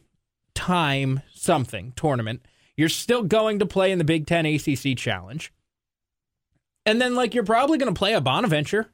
time 0.54 1.22
something 1.34 1.92
tournament. 1.96 2.44
You're 2.76 2.88
still 2.88 3.22
going 3.22 3.58
to 3.58 3.66
play 3.66 3.90
in 3.90 3.98
the 3.98 4.04
Big 4.04 4.26
Ten 4.26 4.46
ACC 4.46 4.96
Challenge. 4.96 5.52
And 6.86 7.00
then, 7.00 7.14
like, 7.14 7.34
you're 7.34 7.44
probably 7.44 7.78
going 7.78 7.92
to 7.92 7.98
play 7.98 8.12
a 8.12 8.20
Bonaventure 8.20 8.90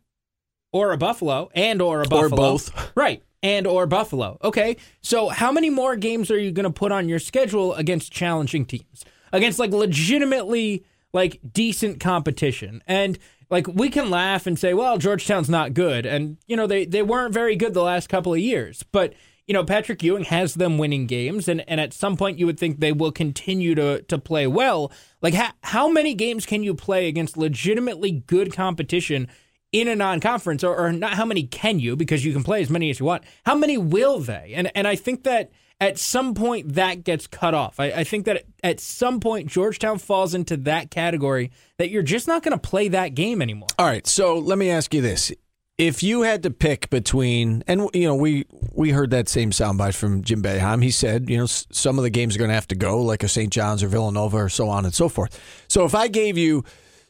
or 0.72 0.92
a 0.92 0.96
Buffalo 0.96 1.50
and 1.54 1.82
or 1.82 2.00
a 2.00 2.08
Buffalo. 2.08 2.26
Or 2.26 2.36
both. 2.36 2.92
Right. 2.96 3.22
And 3.42 3.66
or 3.66 3.86
Buffalo. 3.86 4.38
Okay. 4.42 4.78
So, 5.02 5.28
how 5.28 5.52
many 5.52 5.68
more 5.68 5.96
games 5.96 6.30
are 6.30 6.38
you 6.38 6.50
going 6.50 6.64
to 6.64 6.70
put 6.70 6.92
on 6.92 7.08
your 7.08 7.18
schedule 7.18 7.74
against 7.74 8.10
challenging 8.10 8.64
teams? 8.64 9.04
Against, 9.32 9.58
like, 9.58 9.70
legitimately 9.70 10.84
like 11.14 11.40
decent 11.50 12.00
competition. 12.00 12.82
And 12.86 13.18
like 13.48 13.66
we 13.66 13.88
can 13.88 14.10
laugh 14.10 14.46
and 14.46 14.58
say, 14.58 14.74
well, 14.74 14.98
Georgetown's 14.98 15.48
not 15.48 15.72
good. 15.72 16.04
And, 16.04 16.36
you 16.46 16.56
know, 16.56 16.66
they, 16.66 16.84
they 16.84 17.02
weren't 17.02 17.32
very 17.32 17.56
good 17.56 17.72
the 17.72 17.82
last 17.82 18.08
couple 18.08 18.34
of 18.34 18.40
years. 18.40 18.82
But, 18.82 19.14
you 19.46 19.54
know, 19.54 19.64
Patrick 19.64 20.02
Ewing 20.02 20.24
has 20.24 20.54
them 20.54 20.76
winning 20.76 21.06
games. 21.06 21.48
And, 21.48 21.62
and 21.68 21.80
at 21.80 21.94
some 21.94 22.16
point 22.16 22.38
you 22.38 22.46
would 22.46 22.58
think 22.58 22.80
they 22.80 22.92
will 22.92 23.12
continue 23.12 23.74
to, 23.76 24.02
to 24.02 24.18
play 24.18 24.46
well. 24.46 24.90
Like, 25.22 25.34
ha- 25.34 25.54
how 25.62 25.88
many 25.88 26.14
games 26.14 26.46
can 26.46 26.62
you 26.62 26.74
play 26.74 27.06
against 27.08 27.36
legitimately 27.36 28.24
good 28.26 28.52
competition 28.52 29.28
in 29.74 29.88
a 29.88 29.96
non-conference 29.96 30.62
or, 30.62 30.76
or 30.76 30.92
not 30.92 31.14
how 31.14 31.24
many 31.24 31.42
can 31.42 31.80
you 31.80 31.96
because 31.96 32.24
you 32.24 32.32
can 32.32 32.44
play 32.44 32.62
as 32.62 32.70
many 32.70 32.90
as 32.90 33.00
you 33.00 33.04
want 33.04 33.24
how 33.44 33.56
many 33.56 33.76
will 33.76 34.20
they 34.20 34.52
and 34.54 34.70
and 34.76 34.86
i 34.86 34.94
think 34.94 35.24
that 35.24 35.50
at 35.80 35.98
some 35.98 36.34
point 36.34 36.74
that 36.74 37.02
gets 37.02 37.26
cut 37.26 37.52
off. 37.52 37.80
I, 37.80 37.86
I, 37.86 38.04
think 38.04 38.26
that 38.26 38.44
at 38.62 38.78
some 38.78 39.18
point 39.18 39.48
Georgetown 39.48 39.98
falls 39.98 40.32
into 40.32 40.56
that 40.58 40.88
category 40.92 41.50
that 41.78 41.90
you're 41.90 42.04
just 42.04 42.28
not 42.28 42.44
going 42.44 42.56
to 42.56 42.68
play 42.68 42.86
that 42.88 43.14
game 43.14 43.42
anymore. 43.42 43.66
All 43.76 43.84
right, 43.84 44.06
so 44.06 44.38
let 44.38 44.56
me 44.56 44.70
ask 44.70 44.94
you 44.94 45.00
this: 45.00 45.32
if 45.76 46.02
you 46.02 46.22
had 46.22 46.44
to 46.44 46.50
pick 46.50 46.88
between, 46.90 47.64
and 47.66 47.90
you 47.92 48.04
know, 48.04 48.14
we 48.14 48.46
we 48.72 48.90
heard 48.90 49.10
that 49.10 49.28
same 49.28 49.50
soundbite 49.50 49.94
from 49.94 50.22
Jim 50.22 50.42
Boeheim. 50.42 50.82
He 50.82 50.92
said, 50.92 51.28
you 51.28 51.36
know, 51.36 51.46
some 51.46 51.98
of 51.98 52.04
the 52.04 52.10
games 52.10 52.36
are 52.36 52.38
going 52.38 52.50
to 52.50 52.54
have 52.54 52.68
to 52.68 52.76
go, 52.76 53.02
like 53.02 53.24
a 53.24 53.28
St. 53.28 53.52
John's 53.52 53.82
or 53.82 53.88
Villanova, 53.88 54.36
or 54.36 54.48
so 54.48 54.68
on 54.68 54.84
and 54.84 54.94
so 54.94 55.08
forth. 55.08 55.64
So 55.68 55.84
if 55.84 55.94
I 55.94 56.08
gave 56.08 56.38
you 56.38 56.64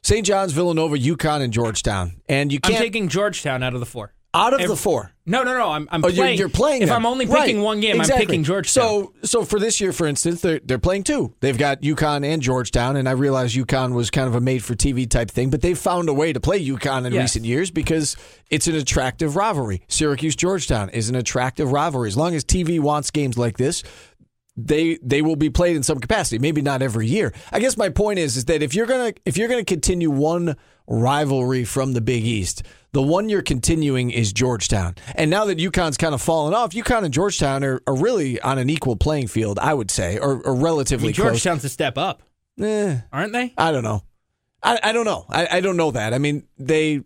St. 0.04 0.24
John's, 0.24 0.52
Villanova, 0.52 0.96
UConn, 0.96 1.40
and 1.40 1.52
Georgetown, 1.52 2.20
and 2.28 2.52
you 2.52 2.60
can't. 2.60 2.76
I'm 2.76 2.80
taking 2.82 3.08
Georgetown 3.08 3.62
out 3.62 3.74
of 3.74 3.80
the 3.80 3.86
four. 3.86 4.12
out 4.36 4.52
of 4.52 4.60
Ev- 4.60 4.68
the 4.68 4.74
four, 4.76 5.12
No, 5.26 5.44
no, 5.44 5.56
no. 5.56 5.70
I'm, 5.70 5.88
I'm 5.92 6.04
Oh, 6.04 6.08
playing. 6.10 6.16
you're, 6.36 6.38
you're 6.40 6.48
playing. 6.48 6.82
If 6.82 6.88
them. 6.88 6.96
I'm 6.96 7.06
only 7.06 7.24
picking 7.24 7.58
Right. 7.58 7.64
one 7.64 7.80
game, 7.80 7.96
Exactly. 8.00 8.14
I'm 8.24 8.26
picking 8.26 8.42
Georgetown. 8.44 8.84
So, 8.84 9.12
so 9.22 9.44
for 9.44 9.58
this 9.60 9.80
year, 9.80 9.92
for 9.92 10.06
instance, 10.08 10.40
they're 10.42 10.60
they're 10.64 10.78
playing 10.80 11.04
two. 11.04 11.32
They've 11.40 11.56
got 11.56 11.82
UConn 11.82 12.24
and 12.26 12.42
Georgetown, 12.42 12.96
and 12.96 13.08
I 13.08 13.12
realize 13.12 13.54
UConn 13.54 13.94
was 13.94 14.10
kind 14.10 14.26
of 14.26 14.34
a 14.34 14.40
made-for-TV 14.40 15.08
type 15.08 15.30
thing, 15.30 15.50
but 15.50 15.62
they've 15.62 15.78
found 15.78 16.08
a 16.08 16.12
way 16.12 16.32
to 16.32 16.40
play 16.40 16.58
UConn 16.62 17.06
in 17.06 17.12
Yes. 17.12 17.22
recent 17.22 17.44
years 17.46 17.70
because 17.70 18.16
it's 18.50 18.66
an 18.66 18.74
attractive 18.74 19.36
rivalry. 19.36 19.82
Syracuse 19.88 20.34
Georgetown 20.36 20.88
is 20.90 21.08
an 21.08 21.14
attractive 21.14 21.70
rivalry. 21.72 22.08
As 22.08 22.16
long 22.16 22.34
as 22.34 22.44
TV 22.44 22.80
wants 22.80 23.10
games 23.12 23.38
like 23.38 23.56
this, 23.56 23.84
they 24.56 24.98
they 25.02 25.22
will 25.22 25.36
be 25.36 25.50
played 25.50 25.76
in 25.76 25.82
some 25.82 25.98
capacity. 25.98 26.38
Maybe 26.38 26.62
not 26.62 26.82
every 26.82 27.06
year. 27.06 27.32
I 27.52 27.60
guess 27.60 27.76
my 27.76 27.88
point 27.88 28.18
is 28.18 28.36
is 28.36 28.44
that 28.46 28.62
if 28.62 28.74
you're 28.74 28.86
gonna 28.86 29.12
if 29.24 29.36
you're 29.36 29.48
gonna 29.48 29.64
continue 29.64 30.10
one 30.10 30.56
rivalry 30.86 31.64
from 31.64 31.92
the 31.94 32.00
Big 32.00 32.24
East, 32.24 32.62
the 32.92 33.02
one 33.02 33.28
you're 33.28 33.42
continuing 33.42 34.10
is 34.10 34.32
Georgetown. 34.32 34.94
And 35.14 35.30
now 35.30 35.46
that 35.46 35.58
UConn's 35.58 35.96
kind 35.96 36.14
of 36.14 36.22
fallen 36.22 36.54
off, 36.54 36.70
UConn 36.70 37.04
and 37.04 37.12
Georgetown 37.12 37.64
are, 37.64 37.80
are 37.86 37.96
really 37.96 38.40
on 38.42 38.58
an 38.58 38.68
equal 38.70 38.94
playing 38.96 39.28
field, 39.28 39.58
I 39.58 39.74
would 39.74 39.90
say, 39.90 40.18
or, 40.18 40.42
or 40.42 40.56
I 40.56 40.60
relatively 40.60 41.08
mean, 41.08 41.14
close. 41.14 41.24
Georgetown's 41.42 41.64
a 41.64 41.68
step 41.68 41.96
up, 41.98 42.22
Eh, 42.60 42.98
aren't 43.12 43.32
they? 43.32 43.52
I 43.58 43.72
don't 43.72 43.82
know. 43.82 44.02
I, 44.62 44.78
I 44.82 44.92
don't 44.92 45.04
know. 45.04 45.26
I, 45.28 45.48
I 45.52 45.60
don't 45.60 45.76
know 45.76 45.90
that. 45.90 46.14
I 46.14 46.18
mean, 46.18 46.46
they 46.58 47.02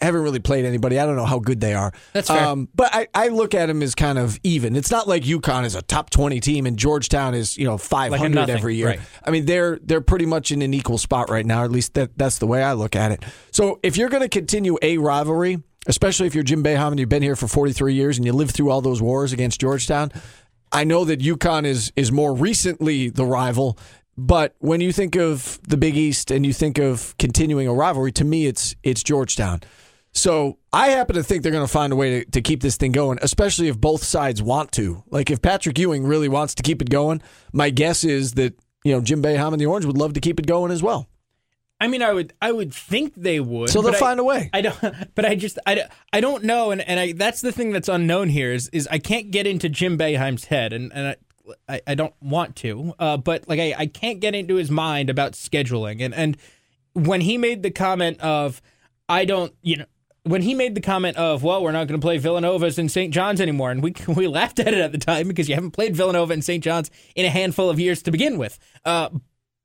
haven't 0.00 0.22
really 0.22 0.40
played 0.40 0.64
anybody. 0.64 0.98
I 0.98 1.06
don't 1.06 1.16
know 1.16 1.24
how 1.26 1.38
good 1.38 1.60
they 1.60 1.74
are. 1.74 1.92
That's 2.12 2.28
fair. 2.28 2.44
Um, 2.44 2.68
but 2.74 2.94
I, 2.94 3.08
I 3.14 3.28
look 3.28 3.54
at 3.54 3.66
them 3.66 3.82
as 3.82 3.94
kind 3.94 4.18
of 4.18 4.38
even. 4.42 4.74
It's 4.74 4.90
not 4.90 5.06
like 5.06 5.22
UConn 5.22 5.64
is 5.64 5.74
a 5.74 5.82
top 5.82 6.10
twenty 6.10 6.40
team 6.40 6.66
and 6.66 6.78
Georgetown 6.78 7.34
is 7.34 7.56
you 7.58 7.64
know 7.64 7.78
five 7.78 8.12
hundred 8.12 8.34
nothing, 8.34 8.56
every 8.56 8.76
year. 8.76 8.86
right. 8.88 9.00
I 9.24 9.30
mean, 9.30 9.46
they're 9.46 9.78
they're 9.82 10.00
pretty 10.00 10.26
much 10.26 10.50
in 10.50 10.62
an 10.62 10.74
equal 10.74 10.98
spot 10.98 11.30
right 11.30 11.44
now. 11.46 11.64
At 11.64 11.70
least 11.70 11.94
that 11.94 12.16
that's 12.16 12.38
the 12.38 12.46
way 12.46 12.62
I 12.62 12.72
look 12.72 12.96
at 12.96 13.12
it. 13.12 13.22
So 13.50 13.80
if 13.82 13.96
you're 13.96 14.08
going 14.08 14.22
to 14.22 14.28
continue 14.28 14.78
a 14.82 14.98
rivalry, 14.98 15.62
especially 15.86 16.26
if 16.26 16.34
you're 16.34 16.44
Jim 16.44 16.62
Boeheim 16.64 16.88
and 16.88 17.00
you've 17.00 17.08
been 17.08 17.22
here 17.22 17.36
for 17.36 17.46
forty 17.46 17.72
three 17.72 17.94
years 17.94 18.16
and 18.16 18.26
you 18.26 18.32
lived 18.32 18.54
through 18.54 18.70
all 18.70 18.80
those 18.80 19.02
wars 19.02 19.32
against 19.32 19.60
Georgetown, 19.60 20.10
I 20.72 20.84
know 20.84 21.04
that 21.04 21.20
UConn 21.20 21.64
is 21.66 21.92
is 21.96 22.10
more 22.10 22.34
recently 22.34 23.10
the 23.10 23.26
rival, 23.26 23.78
but 24.16 24.54
when 24.58 24.80
you 24.80 24.92
think 24.92 25.16
of 25.16 25.58
the 25.66 25.76
Big 25.76 25.96
East 25.96 26.30
and 26.30 26.44
you 26.44 26.52
think 26.52 26.78
of 26.78 27.14
continuing 27.18 27.66
a 27.68 27.74
rivalry, 27.74 28.12
to 28.12 28.24
me 28.24 28.46
it's 28.46 28.74
it's 28.82 29.02
Georgetown. 29.02 29.60
So 30.14 30.58
I 30.72 30.88
happen 30.88 31.16
to 31.16 31.22
think 31.22 31.42
they're 31.42 31.52
going 31.52 31.66
to 31.66 31.72
find 31.72 31.90
a 31.90 31.96
way 31.96 32.22
to, 32.22 32.30
to 32.32 32.42
keep 32.42 32.60
this 32.60 32.76
thing 32.76 32.92
going, 32.92 33.18
especially 33.22 33.68
if 33.68 33.80
both 33.80 34.04
sides 34.04 34.42
want 34.42 34.70
to. 34.72 35.02
Like 35.10 35.30
if 35.30 35.40
Patrick 35.40 35.78
Ewing 35.78 36.04
really 36.04 36.28
wants 36.28 36.54
to 36.56 36.62
keep 36.62 36.82
it 36.82 36.90
going, 36.90 37.22
my 37.54 37.70
guess 37.70 38.04
is 38.04 38.32
that 38.34 38.54
you 38.84 38.92
know 38.92 39.00
Jim 39.00 39.22
Boeheim 39.22 39.52
and 39.52 39.60
the 39.60 39.66
Orange 39.66 39.86
would 39.86 39.96
love 39.96 40.12
to 40.14 40.20
keep 40.20 40.38
it 40.38 40.46
going 40.46 40.70
as 40.70 40.82
well. 40.82 41.08
I 41.80 41.88
mean, 41.88 42.00
I 42.00 42.12
would, 42.12 42.32
I 42.40 42.52
would 42.52 42.72
think 42.72 43.12
they 43.16 43.40
would. 43.40 43.68
So 43.70 43.82
they'll 43.82 43.92
find 43.94 44.20
a 44.20 44.24
way. 44.24 44.50
I 44.52 44.60
don't, 44.60 44.78
but 45.16 45.24
I 45.24 45.34
just, 45.34 45.58
I, 45.66 45.74
don't- 45.74 45.90
I 46.12 46.20
don't 46.20 46.44
know, 46.44 46.70
and 46.70 46.80
and 46.80 47.00
I, 47.00 47.12
that's 47.12 47.40
the 47.40 47.50
thing 47.50 47.72
that's 47.72 47.88
unknown 47.88 48.28
here 48.28 48.52
is 48.52 48.68
is 48.68 48.86
I 48.88 48.98
can't 48.98 49.32
get 49.32 49.48
into 49.48 49.68
Jim 49.68 49.98
Boeheim's 49.98 50.44
head, 50.44 50.72
and 50.72 50.92
and 50.92 51.08
I, 51.08 51.16
I, 51.68 51.80
I 51.86 51.94
don't 51.94 52.14
want 52.20 52.56
to, 52.56 52.94
uh, 52.98 53.16
but 53.16 53.48
like 53.48 53.60
I, 53.60 53.74
I 53.76 53.86
can't 53.86 54.20
get 54.20 54.34
into 54.34 54.56
his 54.56 54.70
mind 54.70 55.10
about 55.10 55.32
scheduling, 55.32 56.00
and 56.00 56.14
and 56.14 56.36
when 56.92 57.20
he 57.20 57.38
made 57.38 57.62
the 57.62 57.70
comment 57.70 58.20
of, 58.20 58.62
I 59.08 59.24
don't, 59.24 59.54
you 59.62 59.78
know. 59.78 59.86
When 60.24 60.42
he 60.42 60.54
made 60.54 60.76
the 60.76 60.80
comment 60.80 61.16
of, 61.16 61.42
well, 61.42 61.64
we're 61.64 61.72
not 61.72 61.88
going 61.88 62.00
to 62.00 62.04
play 62.04 62.16
Villanova's 62.16 62.78
and 62.78 62.88
St. 62.88 63.12
John's 63.12 63.40
anymore, 63.40 63.72
and 63.72 63.82
we 63.82 63.92
we 64.14 64.28
laughed 64.28 64.60
at 64.60 64.68
it 64.68 64.74
at 64.74 64.92
the 64.92 64.98
time 64.98 65.26
because 65.26 65.48
you 65.48 65.56
haven't 65.56 65.72
played 65.72 65.96
Villanova 65.96 66.32
and 66.32 66.44
St. 66.44 66.62
John's 66.62 66.92
in 67.16 67.26
a 67.26 67.30
handful 67.30 67.68
of 67.68 67.80
years 67.80 68.02
to 68.02 68.12
begin 68.12 68.38
with. 68.38 68.56
Uh, 68.84 69.08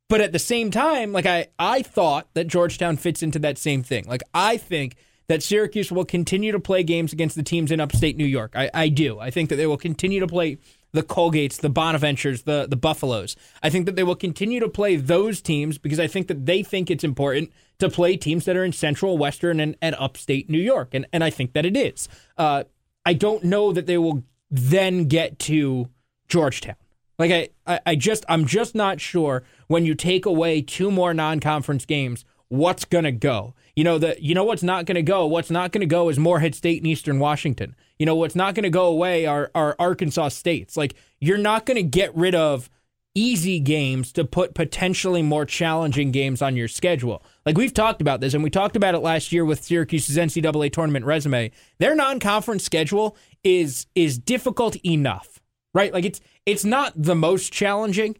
but 0.10 0.22
at 0.22 0.32
the 0.32 0.40
same 0.40 0.72
time, 0.72 1.12
like 1.12 1.26
I, 1.26 1.48
I 1.60 1.84
thought 1.84 2.34
that 2.34 2.48
Georgetown 2.48 2.98
fits 2.98 3.22
into 3.22 3.40
that 3.40 3.58
same 3.58 3.84
thing. 3.84 4.06
Like 4.08 4.24
I 4.34 4.58
think 4.58 4.96
that 5.28 5.44
Syracuse 5.44 5.92
will 5.92 6.06
continue 6.06 6.52
to 6.52 6.60
play 6.60 6.84
games 6.84 7.14
against 7.14 7.36
the 7.36 7.44
teams 7.44 7.72
in 7.72 7.80
upstate 7.80 8.16
New 8.16 8.26
York. 8.26 8.54
I, 8.56 8.70
I 8.74 8.90
do. 8.90 9.20
I 9.20 9.30
think 9.30 9.50
that 9.50 9.58
they 9.58 9.68
will 9.68 9.78
continue 9.78 10.22
to 10.22 10.28
play 10.28 10.58
the 10.98 11.04
Colgates, 11.04 11.62
the 11.62 11.70
Bonaventures, 11.70 12.46
the 12.46 12.66
the 12.68 12.76
Buffaloes. 12.76 13.36
I 13.62 13.70
think 13.70 13.86
that 13.86 13.96
they 13.96 14.02
will 14.02 14.16
continue 14.16 14.60
to 14.60 14.68
play 14.68 14.96
those 14.96 15.42
teams 15.42 15.78
because 15.78 16.00
I 16.00 16.08
think 16.08 16.28
that 16.28 16.48
they 16.48 16.64
think 16.64 16.90
it's 16.90 17.04
important 17.04 17.52
to 17.78 17.88
play 17.88 18.18
teams 18.18 18.46
that 18.46 18.58
are 18.58 18.66
in 18.66 18.74
central, 18.74 19.16
western, 19.16 19.60
and, 19.60 19.78
and 19.80 19.96
upstate 20.00 20.50
New 20.50 20.58
York. 20.60 20.96
And 20.96 21.06
and 21.14 21.24
I 21.24 21.30
think 21.30 21.54
that 21.54 21.68
it 21.68 21.78
is. 21.78 22.10
Uh, 22.36 22.64
I 23.06 23.14
don't 23.14 23.44
know 23.44 23.72
that 23.74 23.86
they 23.86 24.00
will 24.00 24.24
then 24.50 25.06
get 25.06 25.38
to 25.40 25.88
Georgetown. 26.30 26.78
Like 27.20 27.32
I, 27.32 27.50
I, 27.68 27.80
I 27.86 27.96
just 27.96 28.26
I'm 28.28 28.48
just 28.48 28.74
not 28.74 29.00
sure 29.00 29.44
when 29.68 29.86
you 29.86 29.94
take 29.94 30.26
away 30.26 30.64
two 30.64 30.90
more 30.90 31.14
non-conference 31.14 31.86
games, 31.86 32.26
what's 32.50 32.86
gonna 32.86 33.12
go. 33.12 33.54
You 33.76 33.84
know 33.84 33.98
the 33.98 34.16
you 34.20 34.34
know 34.34 34.44
what's 34.44 34.64
not 34.64 34.86
gonna 34.86 35.02
go. 35.02 35.26
What's 35.26 35.52
not 35.52 35.72
gonna 35.72 35.86
go 35.86 36.10
is 36.10 36.18
Morehead 36.18 36.56
State 36.56 36.82
and 36.82 36.88
Eastern 36.88 37.20
Washington. 37.20 37.76
You 38.00 38.06
know 38.06 38.16
what's 38.16 38.36
not 38.36 38.56
gonna 38.56 38.70
go 38.70 38.86
away 38.86 39.26
are 39.26 39.52
are 39.54 39.76
Arkansas 39.80 40.30
states. 40.30 40.78
Like 40.78 40.96
you're 41.20 41.38
not 41.38 41.66
gonna 41.66 41.84
get 41.84 42.16
rid 42.16 42.36
of 42.36 42.70
easy 43.18 43.60
games 43.60 44.12
to 44.12 44.24
put 44.24 44.54
potentially 44.54 45.24
more 45.24 45.44
challenging 45.44 46.12
games 46.12 46.42
on 46.42 46.56
your 46.56 46.68
schedule. 46.68 47.24
Like 47.46 47.58
we've 47.58 47.74
talked 47.74 48.00
about 48.00 48.22
this, 48.22 48.34
and 48.34 48.44
we 48.44 48.50
talked 48.50 48.76
about 48.76 48.94
it 48.94 49.00
last 49.00 49.32
year 49.32 49.44
with 49.44 49.64
Syracuse's 49.64 50.18
NCAA 50.18 50.72
tournament 50.72 51.04
resume. 51.04 51.52
Their 51.80 51.96
non-conference 51.96 52.64
schedule 52.64 53.18
is 53.44 53.88
is 53.96 54.18
difficult 54.18 54.76
enough, 54.86 55.40
right? 55.74 55.92
Like 55.92 56.06
it's 56.06 56.22
it's 56.46 56.64
not 56.64 56.94
the 56.96 57.16
most 57.16 57.52
challenging 57.52 58.18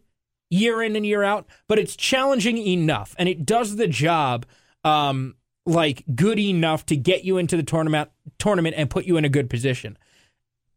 year 0.50 0.82
in 0.82 0.96
and 0.96 1.04
year 1.04 1.22
out, 1.22 1.46
but 1.68 1.78
it's 1.78 1.96
challenging 1.96 2.58
enough, 2.58 3.14
and 3.18 3.28
it 3.28 3.44
does 3.44 3.76
the 3.76 3.88
job. 3.88 4.46
Um, 4.84 5.34
like 5.66 6.02
good 6.14 6.38
enough 6.38 6.86
to 6.86 6.96
get 6.96 7.24
you 7.24 7.36
into 7.36 7.56
the 7.56 7.62
tournament 7.62 8.10
tournament 8.38 8.74
and 8.78 8.88
put 8.88 9.04
you 9.04 9.18
in 9.18 9.24
a 9.26 9.28
good 9.28 9.50
position. 9.50 9.98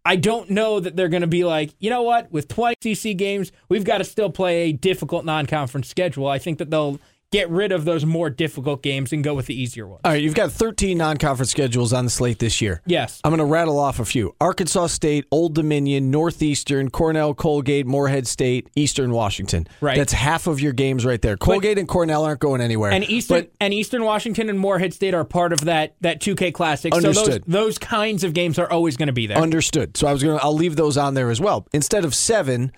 I 0.03 0.15
don't 0.15 0.49
know 0.49 0.79
that 0.79 0.95
they're 0.95 1.09
going 1.09 1.21
to 1.21 1.27
be 1.27 1.43
like, 1.43 1.73
you 1.79 1.89
know 1.89 2.01
what, 2.01 2.31
with 2.31 2.47
20 2.47 2.91
ACC 2.91 3.15
games, 3.17 3.51
we've 3.69 3.83
got 3.83 3.99
to 3.99 4.03
still 4.03 4.31
play 4.31 4.63
a 4.63 4.71
difficult 4.73 5.25
non 5.25 5.45
conference 5.45 5.87
schedule. 5.87 6.27
I 6.27 6.39
think 6.39 6.57
that 6.57 6.69
they'll 6.71 6.99
get 7.31 7.49
rid 7.49 7.71
of 7.71 7.85
those 7.85 8.05
more 8.05 8.29
difficult 8.29 8.83
games 8.83 9.13
and 9.13 9.23
go 9.23 9.33
with 9.33 9.45
the 9.45 9.59
easier 9.59 9.87
ones. 9.87 10.01
All 10.03 10.11
right, 10.11 10.21
you've 10.21 10.35
got 10.35 10.51
13 10.51 10.97
non-conference 10.97 11.49
schedules 11.49 11.93
on 11.93 12.03
the 12.03 12.11
slate 12.11 12.39
this 12.39 12.59
year. 12.61 12.81
Yes. 12.85 13.21
I'm 13.23 13.31
going 13.31 13.39
to 13.39 13.45
rattle 13.45 13.79
off 13.79 13.99
a 13.99 14.05
few: 14.05 14.35
Arkansas 14.41 14.87
State, 14.87 15.25
Old 15.31 15.55
Dominion, 15.55 16.11
Northeastern, 16.11 16.89
Cornell, 16.89 17.33
Colgate, 17.33 17.85
Morehead 17.85 18.27
State, 18.27 18.69
Eastern 18.75 19.11
Washington. 19.11 19.67
Right. 19.79 19.97
That's 19.97 20.13
half 20.13 20.47
of 20.47 20.59
your 20.59 20.73
games 20.73 21.05
right 21.05 21.21
there. 21.21 21.37
Colgate 21.37 21.77
and 21.77 21.87
Cornell 21.87 22.23
aren't 22.25 22.41
going 22.41 22.61
anywhere. 22.61 22.91
And 22.91 23.03
Eastern 23.09 23.41
But 23.43 23.51
and 23.59 23.73
Eastern 23.73 24.03
Washington 24.03 24.49
and 24.49 24.59
Morehead 24.59 24.93
State 24.93 25.13
are 25.13 25.23
part 25.23 25.53
of 25.53 25.61
that 25.61 25.95
that 26.01 26.19
2K 26.19 26.53
Classic. 26.53 26.93
So 26.93 26.97
Understood. 26.97 27.43
those 27.47 27.61
those 27.61 27.77
kinds 27.77 28.23
of 28.23 28.33
games 28.33 28.59
are 28.59 28.69
always 28.69 28.97
going 28.97 29.07
to 29.07 29.13
be 29.13 29.27
there. 29.27 29.37
Understood. 29.37 29.95
So 29.95 30.07
I 30.07 30.13
was 30.13 30.21
going 30.21 30.37
to 30.37 30.43
I'll 30.43 30.53
leave 30.53 30.75
those 30.75 30.97
on 30.97 31.13
there 31.13 31.29
as 31.29 31.39
well. 31.39 31.67
Instead 31.71 32.03
of 32.03 32.13
7, 32.13 32.71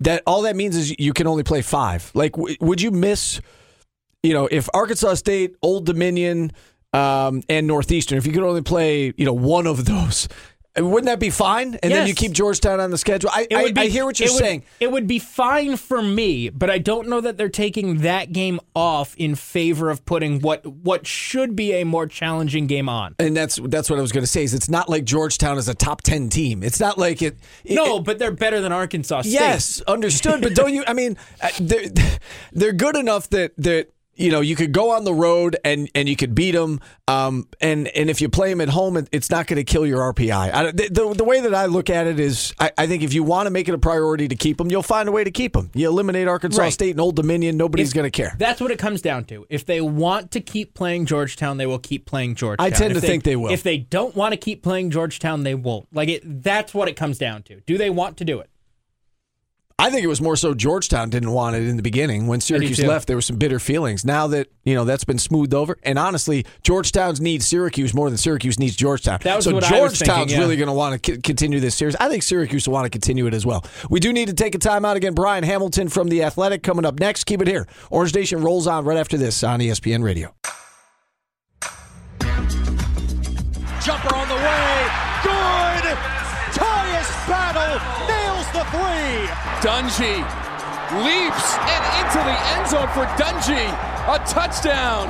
that 0.00 0.22
all 0.26 0.42
that 0.42 0.56
means 0.56 0.76
is 0.76 0.98
you 0.98 1.12
can 1.12 1.26
only 1.26 1.42
play 1.42 1.62
5. 1.62 2.12
Like 2.14 2.32
w- 2.32 2.56
would 2.60 2.80
you 2.80 2.90
miss 2.90 3.40
you 4.26 4.34
know, 4.34 4.48
if 4.50 4.68
Arkansas 4.74 5.14
State, 5.14 5.54
Old 5.62 5.86
Dominion, 5.86 6.52
um, 6.92 7.42
and 7.48 7.66
Northeastern, 7.66 8.18
if 8.18 8.26
you 8.26 8.32
could 8.32 8.42
only 8.42 8.62
play, 8.62 9.12
you 9.16 9.24
know, 9.24 9.32
one 9.34 9.66
of 9.66 9.84
those, 9.84 10.28
wouldn't 10.78 11.06
that 11.06 11.18
be 11.20 11.30
fine? 11.30 11.74
And 11.82 11.90
then 11.90 12.06
you 12.06 12.14
keep 12.14 12.32
Georgetown 12.32 12.80
on 12.80 12.90
the 12.90 12.98
schedule. 12.98 13.30
I, 13.32 13.46
I, 13.50 13.72
I 13.76 13.86
hear 13.86 14.04
what 14.04 14.20
you're 14.20 14.28
it 14.28 14.32
would- 14.32 14.38
saying. 14.38 14.64
It 14.78 14.92
would 14.92 15.06
be 15.06 15.18
fine 15.18 15.78
for 15.78 16.02
me, 16.02 16.50
but 16.50 16.68
I 16.68 16.76
don't 16.76 17.08
know 17.08 17.18
that 17.22 17.38
they're 17.38 17.48
taking 17.48 17.98
that 18.02 18.30
game 18.32 18.60
off 18.74 19.14
in 19.16 19.36
favor 19.36 19.88
of 19.88 20.04
putting 20.04 20.40
what 20.40 20.66
what 20.66 21.06
should 21.06 21.56
be 21.56 21.72
a 21.72 21.84
more 21.84 22.06
challenging 22.06 22.66
game 22.66 22.90
on. 22.90 23.14
And 23.18 23.34
that's 23.34 23.56
that's 23.64 23.88
what 23.88 23.98
I 23.98 24.02
was 24.02 24.12
going 24.12 24.24
to 24.24 24.30
say. 24.30 24.42
Is 24.44 24.52
it's 24.52 24.68
not 24.68 24.90
like 24.90 25.04
Georgetown 25.04 25.56
is 25.56 25.66
a 25.68 25.74
top 25.74 26.02
ten 26.02 26.28
team. 26.28 26.62
It's 26.62 26.78
not 26.80 26.98
like 26.98 27.22
it. 27.22 27.38
it- 27.64 27.74
No, 27.74 27.98
but 28.00 28.18
they're 28.18 28.30
better 28.30 28.60
than 28.60 28.70
Arkansas 28.72 29.22
State. 29.22 29.32
Yes, 29.32 29.80
understood. 29.88 30.42
But 30.42 30.54
don't 30.54 30.74
you? 30.74 30.84
I 30.86 30.92
mean, 30.92 31.16
uh, 31.42 31.48
they're 31.58 31.86
they're 32.52 32.72
good 32.74 32.96
enough 32.96 33.30
that 33.30 33.52
that 33.56 33.88
you 34.16 34.30
know 34.30 34.40
you 34.40 34.56
could 34.56 34.72
go 34.72 34.90
on 34.92 35.04
the 35.04 35.14
road 35.14 35.56
and 35.64 35.88
and 35.94 36.08
you 36.08 36.16
could 36.16 36.34
beat 36.34 36.52
them. 36.52 36.80
Um, 37.08 37.46
and 37.60 37.88
and 37.88 38.10
if 38.10 38.20
you 38.20 38.28
play 38.28 38.50
them 38.50 38.60
at 38.60 38.68
home, 38.68 39.06
it's 39.12 39.30
not 39.30 39.46
going 39.46 39.58
to 39.58 39.64
kill 39.64 39.86
your 39.86 40.00
RPI. 40.12 40.52
I, 40.52 40.70
the, 40.72 41.14
the 41.16 41.24
way 41.24 41.40
that 41.40 41.54
I 41.54 41.66
look 41.66 41.88
at 41.88 42.06
it 42.06 42.18
is, 42.18 42.52
I, 42.58 42.72
I 42.76 42.86
think 42.86 43.02
if 43.02 43.12
you 43.12 43.22
want 43.22 43.46
to 43.46 43.50
make 43.50 43.68
it 43.68 43.74
a 43.74 43.78
priority 43.78 44.28
to 44.28 44.34
keep 44.34 44.58
them, 44.58 44.70
you'll 44.70 44.82
find 44.82 45.08
a 45.08 45.12
way 45.12 45.22
to 45.22 45.30
keep 45.30 45.52
them. 45.52 45.70
You 45.74 45.88
eliminate 45.88 46.26
Arkansas 46.26 46.62
Right. 46.62 46.72
State 46.72 46.90
and 46.90 47.00
Old 47.00 47.16
Dominion, 47.16 47.56
nobody's 47.56 47.92
going 47.92 48.04
to 48.06 48.10
care. 48.10 48.34
That's 48.38 48.60
what 48.60 48.70
it 48.70 48.78
comes 48.78 49.02
down 49.02 49.24
to. 49.26 49.46
If 49.48 49.66
they 49.66 49.80
want 49.80 50.30
to 50.32 50.40
keep 50.40 50.74
playing 50.74 51.06
Georgetown, 51.06 51.58
they 51.58 51.66
will 51.66 51.78
keep 51.78 52.06
playing 52.06 52.34
Georgetown. 52.34 52.66
I 52.66 52.70
tend 52.70 52.96
If 52.96 53.02
to 53.02 53.06
think 53.06 53.24
they 53.24 53.36
will. 53.36 53.52
If 53.52 53.62
they 53.62 53.78
don't 53.78 54.16
want 54.16 54.32
to 54.32 54.36
keep 54.36 54.62
playing 54.62 54.90
Georgetown, 54.90 55.42
they 55.44 55.54
won't. 55.54 55.86
Like 55.94 56.08
it. 56.08 56.22
That's 56.42 56.74
what 56.74 56.88
it 56.88 56.96
comes 56.96 57.18
down 57.18 57.42
to. 57.44 57.60
Do 57.60 57.78
they 57.78 57.90
want 57.90 58.16
to 58.18 58.24
do 58.24 58.40
it? 58.40 58.50
I 59.78 59.90
think 59.90 60.02
it 60.02 60.06
was 60.06 60.22
more 60.22 60.36
so 60.36 60.54
Georgetown 60.54 61.10
didn't 61.10 61.32
want 61.32 61.54
it 61.54 61.62
in 61.64 61.76
the 61.76 61.82
beginning. 61.82 62.28
When 62.28 62.40
Syracuse 62.40 62.82
left, 62.82 63.06
there 63.06 63.16
were 63.16 63.22
some 63.22 63.36
bitter 63.36 63.58
feelings. 63.58 64.06
Now 64.06 64.26
that 64.28 64.48
you 64.64 64.74
know 64.74 64.86
that's 64.86 65.04
been 65.04 65.18
smoothed 65.18 65.52
over, 65.52 65.76
and 65.82 65.98
honestly, 65.98 66.46
Georgetown's 66.62 67.20
needs 67.20 67.46
Syracuse 67.46 67.92
more 67.92 68.08
than 68.08 68.16
Syracuse 68.16 68.58
needs 68.58 68.74
Georgetown. 68.74 69.18
That 69.22 69.36
was 69.36 69.44
so 69.44 69.52
what 69.52 69.64
I 69.64 69.82
was 69.82 69.98
Georgetown's 69.98 70.18
thinking, 70.18 70.36
yeah. 70.36 70.40
really 70.40 70.56
going 70.56 70.68
to 70.68 70.72
want 70.72 71.02
to 71.02 71.12
c- 71.12 71.20
continue 71.20 71.60
this 71.60 71.74
series. 71.74 71.94
I 71.96 72.08
think 72.08 72.22
Syracuse 72.22 72.66
will 72.66 72.72
want 72.72 72.86
to 72.86 72.90
continue 72.90 73.26
it 73.26 73.34
as 73.34 73.44
well. 73.44 73.66
We 73.90 74.00
do 74.00 74.14
need 74.14 74.28
to 74.28 74.34
take 74.34 74.54
a 74.54 74.58
timeout 74.58 74.96
again. 74.96 75.12
Brian 75.12 75.44
Hamilton 75.44 75.90
from 75.90 76.08
the 76.08 76.22
Athletic 76.22 76.62
coming 76.62 76.86
up 76.86 76.98
next. 76.98 77.24
Keep 77.24 77.42
it 77.42 77.48
here. 77.48 77.66
Orange 77.90 78.14
Nation 78.14 78.40
rolls 78.40 78.66
on 78.66 78.86
right 78.86 78.96
after 78.96 79.18
this 79.18 79.44
on 79.44 79.60
ESPN 79.60 80.02
Radio. 80.02 80.34
Jumper 83.82 84.14
on 84.16 84.28
the 84.28 84.34
way. 84.36 84.65
Three. 88.76 89.24
Dungey 89.64 90.20
leaps 91.00 91.48
and 91.64 91.82
into 91.96 92.20
the 92.20 92.36
end 92.52 92.68
zone 92.68 92.88
for 92.92 93.08
Dungey. 93.16 93.64
A 94.12 94.20
touchdown. 94.28 95.08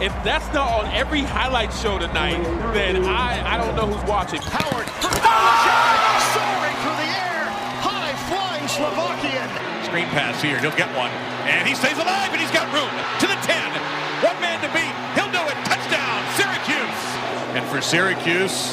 If 0.00 0.16
that's 0.24 0.48
not 0.54 0.80
on 0.80 0.90
every 0.94 1.20
highlight 1.20 1.74
show 1.74 1.98
tonight, 1.98 2.42
then 2.72 3.04
I, 3.04 3.54
I 3.54 3.58
don't 3.58 3.76
know 3.76 3.84
who's 3.84 4.02
watching. 4.08 4.40
Howard 4.40 4.88
for 4.96 5.12
Dolezaj, 5.12 6.18
soaring 6.32 6.76
through 6.80 6.98
the 7.04 7.12
air, 7.20 7.44
high 7.84 8.16
flying 8.32 8.66
Slovakian. 8.66 9.46
Screen 9.84 10.08
pass 10.08 10.40
here. 10.40 10.58
He'll 10.58 10.72
get 10.72 10.88
one. 10.96 11.10
And 11.44 11.68
he 11.68 11.74
stays 11.74 11.98
alive, 11.98 12.32
and 12.32 12.40
he's 12.40 12.50
got 12.50 12.64
room 12.72 12.88
to 13.20 13.26
the 13.28 13.36
10. 13.44 13.60
One 14.24 14.40
man 14.40 14.56
to 14.64 14.72
beat. 14.72 14.96
He'll 15.12 15.28
do 15.28 15.44
it. 15.52 15.58
Touchdown, 15.68 16.24
Syracuse. 16.40 17.02
And 17.52 17.64
for 17.68 17.82
Syracuse, 17.84 18.72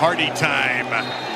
party 0.00 0.32
time. 0.32 1.35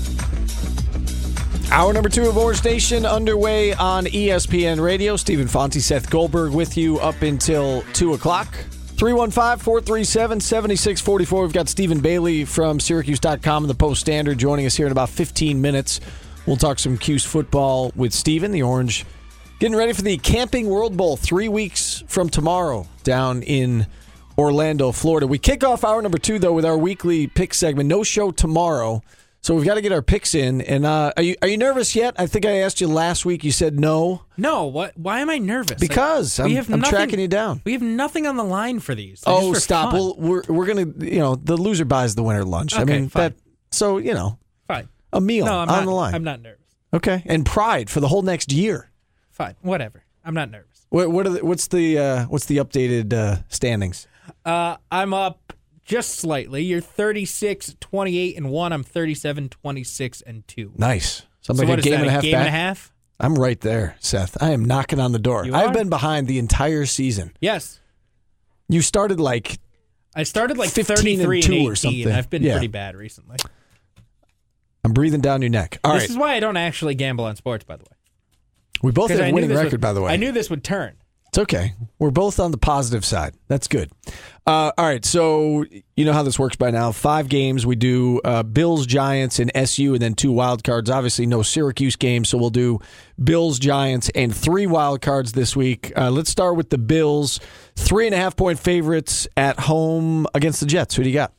Hour 1.71 1.93
number 1.93 2.09
two 2.09 2.27
of 2.27 2.37
Orange 2.37 2.61
Nation 2.65 3.05
underway 3.05 3.73
on 3.73 4.05
ESPN 4.05 4.81
Radio. 4.83 5.15
Stephen 5.15 5.47
Fonte, 5.47 5.81
Seth 5.81 6.09
Goldberg 6.09 6.51
with 6.51 6.75
you 6.75 6.99
up 6.99 7.21
until 7.21 7.83
2 7.93 8.13
o'clock. 8.13 8.53
315 8.97 9.63
437 9.63 10.41
7644. 10.41 11.41
We've 11.43 11.53
got 11.53 11.69
Stephen 11.69 12.01
Bailey 12.01 12.43
from 12.43 12.81
Syracuse.com 12.81 13.63
and 13.63 13.69
the 13.69 13.75
Post 13.75 14.01
Standard 14.01 14.37
joining 14.37 14.65
us 14.65 14.75
here 14.75 14.85
in 14.85 14.91
about 14.91 15.09
15 15.11 15.61
minutes. 15.61 16.01
We'll 16.45 16.57
talk 16.57 16.77
some 16.77 16.97
Cuse 16.97 17.23
football 17.23 17.93
with 17.95 18.11
Stephen, 18.11 18.51
the 18.51 18.63
Orange, 18.63 19.05
getting 19.59 19.77
ready 19.77 19.93
for 19.93 20.01
the 20.01 20.17
Camping 20.17 20.67
World 20.67 20.97
Bowl 20.97 21.15
three 21.15 21.47
weeks 21.47 22.03
from 22.05 22.27
tomorrow 22.27 22.85
down 23.03 23.43
in 23.43 23.87
Orlando, 24.37 24.91
Florida. 24.91 25.25
We 25.25 25.39
kick 25.39 25.63
off 25.63 25.85
hour 25.85 26.01
number 26.01 26.17
two, 26.17 26.37
though, 26.37 26.53
with 26.53 26.65
our 26.65 26.77
weekly 26.77 27.27
pick 27.27 27.53
segment. 27.53 27.87
No 27.87 28.03
show 28.03 28.31
tomorrow. 28.31 29.01
So 29.43 29.55
we've 29.55 29.65
got 29.65 29.73
to 29.73 29.81
get 29.81 29.91
our 29.91 30.03
picks 30.03 30.35
in. 30.35 30.61
And 30.61 30.85
uh, 30.85 31.13
are 31.17 31.23
you 31.23 31.35
are 31.41 31.47
you 31.47 31.57
nervous 31.57 31.95
yet? 31.95 32.13
I 32.17 32.27
think 32.27 32.45
I 32.45 32.59
asked 32.59 32.79
you 32.79 32.87
last 32.87 33.25
week. 33.25 33.43
You 33.43 33.51
said 33.51 33.79
no 33.79 34.23
No, 34.37 34.65
what? 34.67 34.95
Why 34.97 35.19
am 35.21 35.29
I 35.31 35.39
nervous? 35.39 35.79
because 35.79 36.37
Like, 36.37 36.45
I'm, 36.45 36.51
we 36.51 36.55
have 36.57 36.69
I'm 36.71 36.79
nothing- 36.81 36.91
tracking 36.95 37.19
you 37.19 37.27
down. 37.27 37.61
We 37.65 37.73
have 37.73 37.81
nothing 37.81 38.27
on 38.27 38.37
the 38.37 38.43
line 38.43 38.79
for 38.79 38.93
these. 38.93 39.21
They're 39.21 39.33
Oh, 39.33 39.53
for 39.53 39.59
stop! 39.59 39.93
Well, 39.93 40.15
we're 40.17 40.43
we're 40.47 40.67
gonna 40.67 40.85
you 41.05 41.19
know 41.19 41.35
the 41.35 41.57
loser 41.57 41.85
buys 41.85 42.13
the 42.15 42.23
winner 42.23 42.43
lunch. 42.45 42.75
I 42.77 42.83
mean 42.83 43.09
fine. 43.09 43.23
that. 43.23 43.33
So 43.71 43.97
you 43.97 44.13
know 44.13 44.37
fine. 44.67 44.89
a 45.11 45.19
meal 45.19 45.45
No, 45.47 45.53
I'm 45.59 45.69
on 45.69 45.75
not, 45.75 45.85
the 45.85 45.91
line. 45.91 46.15
I'm 46.15 46.23
not 46.23 46.41
nervous. 46.41 46.59
Okay, 46.93 47.23
and 47.25 47.43
pride 47.45 47.89
for 47.89 47.99
the 47.99 48.07
whole 48.09 48.21
next 48.21 48.51
year. 48.51 48.91
Fine, 49.31 49.55
whatever. 49.61 50.03
I'm 50.23 50.35
not 50.35 50.51
nervous. 50.51 50.85
What 50.89 51.09
what 51.09 51.25
are 51.25 51.29
the, 51.31 51.43
what's 51.45 51.65
the 51.67 51.97
uh, 51.97 52.25
what's 52.25 52.45
the 52.45 52.57
updated 52.57 53.11
uh, 53.13 53.37
standings? 53.47 54.07
Uh, 54.45 54.75
I'm 54.91 55.13
up 55.15 55.53
just 55.83 56.15
slightly. 56.15 56.63
You're 56.63 56.81
36, 56.81 57.75
28, 57.79 58.37
and 58.37 58.49
1. 58.49 58.73
I'm 58.73 58.83
37, 58.83 59.49
26, 59.49 60.21
and 60.21 60.47
2. 60.47 60.73
Nice. 60.77 61.23
Something 61.41 61.65
so 61.67 61.73
what 61.73 61.81
game 61.83 61.91
that, 61.93 61.99
and 62.01 62.07
a 62.09 62.11
half 62.11 62.21
game 62.21 62.31
back. 62.33 62.39
and 62.39 62.47
a 62.47 62.51
half? 62.51 62.93
I'm 63.19 63.35
right 63.35 63.59
there, 63.61 63.95
Seth. 63.99 64.41
I 64.41 64.51
am 64.51 64.65
knocking 64.65 64.99
on 64.99 65.11
the 65.11 65.19
door. 65.19 65.45
You 65.45 65.53
I've 65.53 65.69
are? 65.69 65.73
been 65.73 65.89
behind 65.89 66.27
the 66.27 66.39
entire 66.39 66.85
season. 66.85 67.33
Yes. 67.39 67.79
You 68.69 68.81
started 68.81 69.19
like 69.19 69.59
I 70.15 70.23
started 70.23 70.57
like 70.57 70.69
15 70.69 71.21
and 71.21 71.43
2 71.43 71.53
and 71.53 71.67
or 71.67 71.75
something. 71.75 72.11
I've 72.11 72.29
been 72.29 72.43
Yeah. 72.43 72.53
pretty 72.53 72.67
bad 72.67 72.95
recently. 72.95 73.37
I'm 74.83 74.93
breathing 74.93 75.21
down 75.21 75.41
your 75.41 75.49
neck. 75.51 75.79
All 75.83 75.93
this 75.93 76.03
right, 76.03 76.09
is 76.09 76.17
why 76.17 76.33
I 76.35 76.39
don't 76.39 76.57
actually 76.57 76.95
gamble 76.95 77.25
on 77.25 77.35
sports, 77.35 77.63
by 77.63 77.75
the 77.77 77.83
way. 77.83 77.95
we 78.81 78.91
both 78.91 79.11
have 79.11 79.19
a 79.19 79.31
winning 79.31 79.51
record, 79.51 79.73
would- 79.73 79.81
by 79.81 79.93
the 79.93 80.01
way. 80.01 80.11
I 80.11 80.15
knew 80.15 80.31
this 80.31 80.49
would 80.49 80.63
turn. 80.63 80.95
It's 81.27 81.37
okay. 81.37 81.75
We're 81.99 82.09
both 82.11 82.39
on 82.39 82.51
the 82.51 82.57
positive 82.57 83.05
side. 83.05 83.35
That's 83.47 83.67
good. 83.67 83.91
Uh, 84.51 84.69
all 84.77 84.83
right. 84.83 85.05
So 85.05 85.63
you 85.95 86.03
know 86.03 86.11
how 86.11 86.23
this 86.23 86.37
works 86.37 86.57
by 86.57 86.71
now. 86.71 86.91
Five 86.91 87.29
games. 87.29 87.65
We 87.65 87.77
do 87.77 88.19
uh, 88.25 88.43
Bills, 88.43 88.85
Giants, 88.85 89.39
and 89.39 89.49
SU, 89.55 89.93
and 89.93 90.01
then 90.01 90.13
two 90.13 90.33
wild 90.33 90.65
cards. 90.65 90.89
Obviously, 90.89 91.25
no 91.25 91.41
Syracuse 91.41 91.95
game, 91.95 92.25
so 92.25 92.37
we'll 92.37 92.49
do 92.49 92.81
Bills, 93.23 93.59
Giants, 93.59 94.09
and 94.13 94.35
three 94.35 94.67
wild 94.67 95.01
cards 95.01 95.31
this 95.31 95.55
week. 95.55 95.93
Uh, 95.95 96.11
let's 96.11 96.29
start 96.29 96.57
with 96.57 96.69
the 96.69 96.77
Bills. 96.77 97.39
Three 97.77 98.07
and 98.07 98.13
a 98.13 98.17
half 98.17 98.35
point 98.35 98.59
favorites 98.59 99.25
at 99.37 99.57
home 99.57 100.27
against 100.35 100.59
the 100.59 100.65
Jets. 100.65 100.95
Who 100.95 101.03
do 101.03 101.09
you 101.09 101.15
got? 101.15 101.31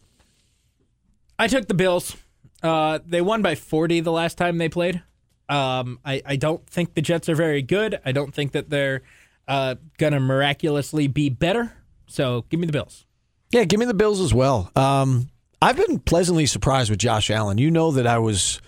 I 1.39 1.49
took 1.49 1.69
the 1.69 1.75
Bills. 1.75 2.17
Uh, 2.63 2.99
they 3.05 3.21
won 3.21 3.43
by 3.43 3.57
40 3.57 4.01
the 4.01 4.13
last 4.13 4.39
time 4.39 4.57
they 4.57 4.71
played. 4.71 5.03
Um, 5.51 5.99
I, 6.03 6.23
I 6.25 6.37
don't 6.37 6.67
think 6.67 6.95
the 6.95 7.03
Jets 7.03 7.29
are 7.29 7.35
very 7.35 7.61
good. 7.61 8.01
I 8.07 8.13
don't 8.13 8.33
think 8.35 8.53
that 8.53 8.71
they're 8.71 9.03
uh, 9.47 9.75
to 9.99 10.19
miraculously 10.19 11.09
be 11.09 11.29
better. 11.29 11.75
So 12.07 12.45
give 12.49 12.61
me 12.61 12.67
the 12.67 12.73
Bills. 12.73 13.07
Yeah, 13.51 13.65
give 13.65 13.79
me 13.79 13.87
the 13.87 13.95
Bills 13.95 14.21
as 14.21 14.33
well. 14.33 14.71
Um, 14.77 15.29
I've 15.61 15.77
been 15.77 15.99
pleasantly 16.01 16.47
surprised 16.47 16.91
with 16.91 16.99
Josh 16.99 17.31
Allen. 17.31 17.59
You 17.59 17.71
know 17.71 17.93
that 17.93 18.07
I 18.07 18.19
was 18.19 18.61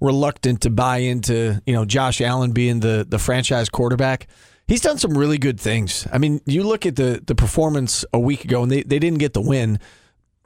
reluctant 0.00 0.60
to 0.62 0.70
buy 0.70 0.98
into 0.98 1.62
you 1.66 1.72
know 1.72 1.84
Josh 1.84 2.20
Allen 2.20 2.52
being 2.52 2.80
the 2.80 3.06
the 3.08 3.18
franchise 3.18 3.68
quarterback. 3.68 4.26
He's 4.66 4.80
done 4.80 4.98
some 4.98 5.16
really 5.16 5.38
good 5.38 5.60
things. 5.60 6.06
I 6.12 6.18
mean, 6.18 6.40
you 6.46 6.62
look 6.62 6.86
at 6.86 6.96
the 6.96 7.22
the 7.24 7.34
performance 7.34 8.04
a 8.12 8.18
week 8.18 8.44
ago, 8.44 8.62
and 8.62 8.70
they, 8.70 8.82
they 8.82 8.98
didn't 8.98 9.18
get 9.18 9.32
the 9.32 9.40
win. 9.40 9.78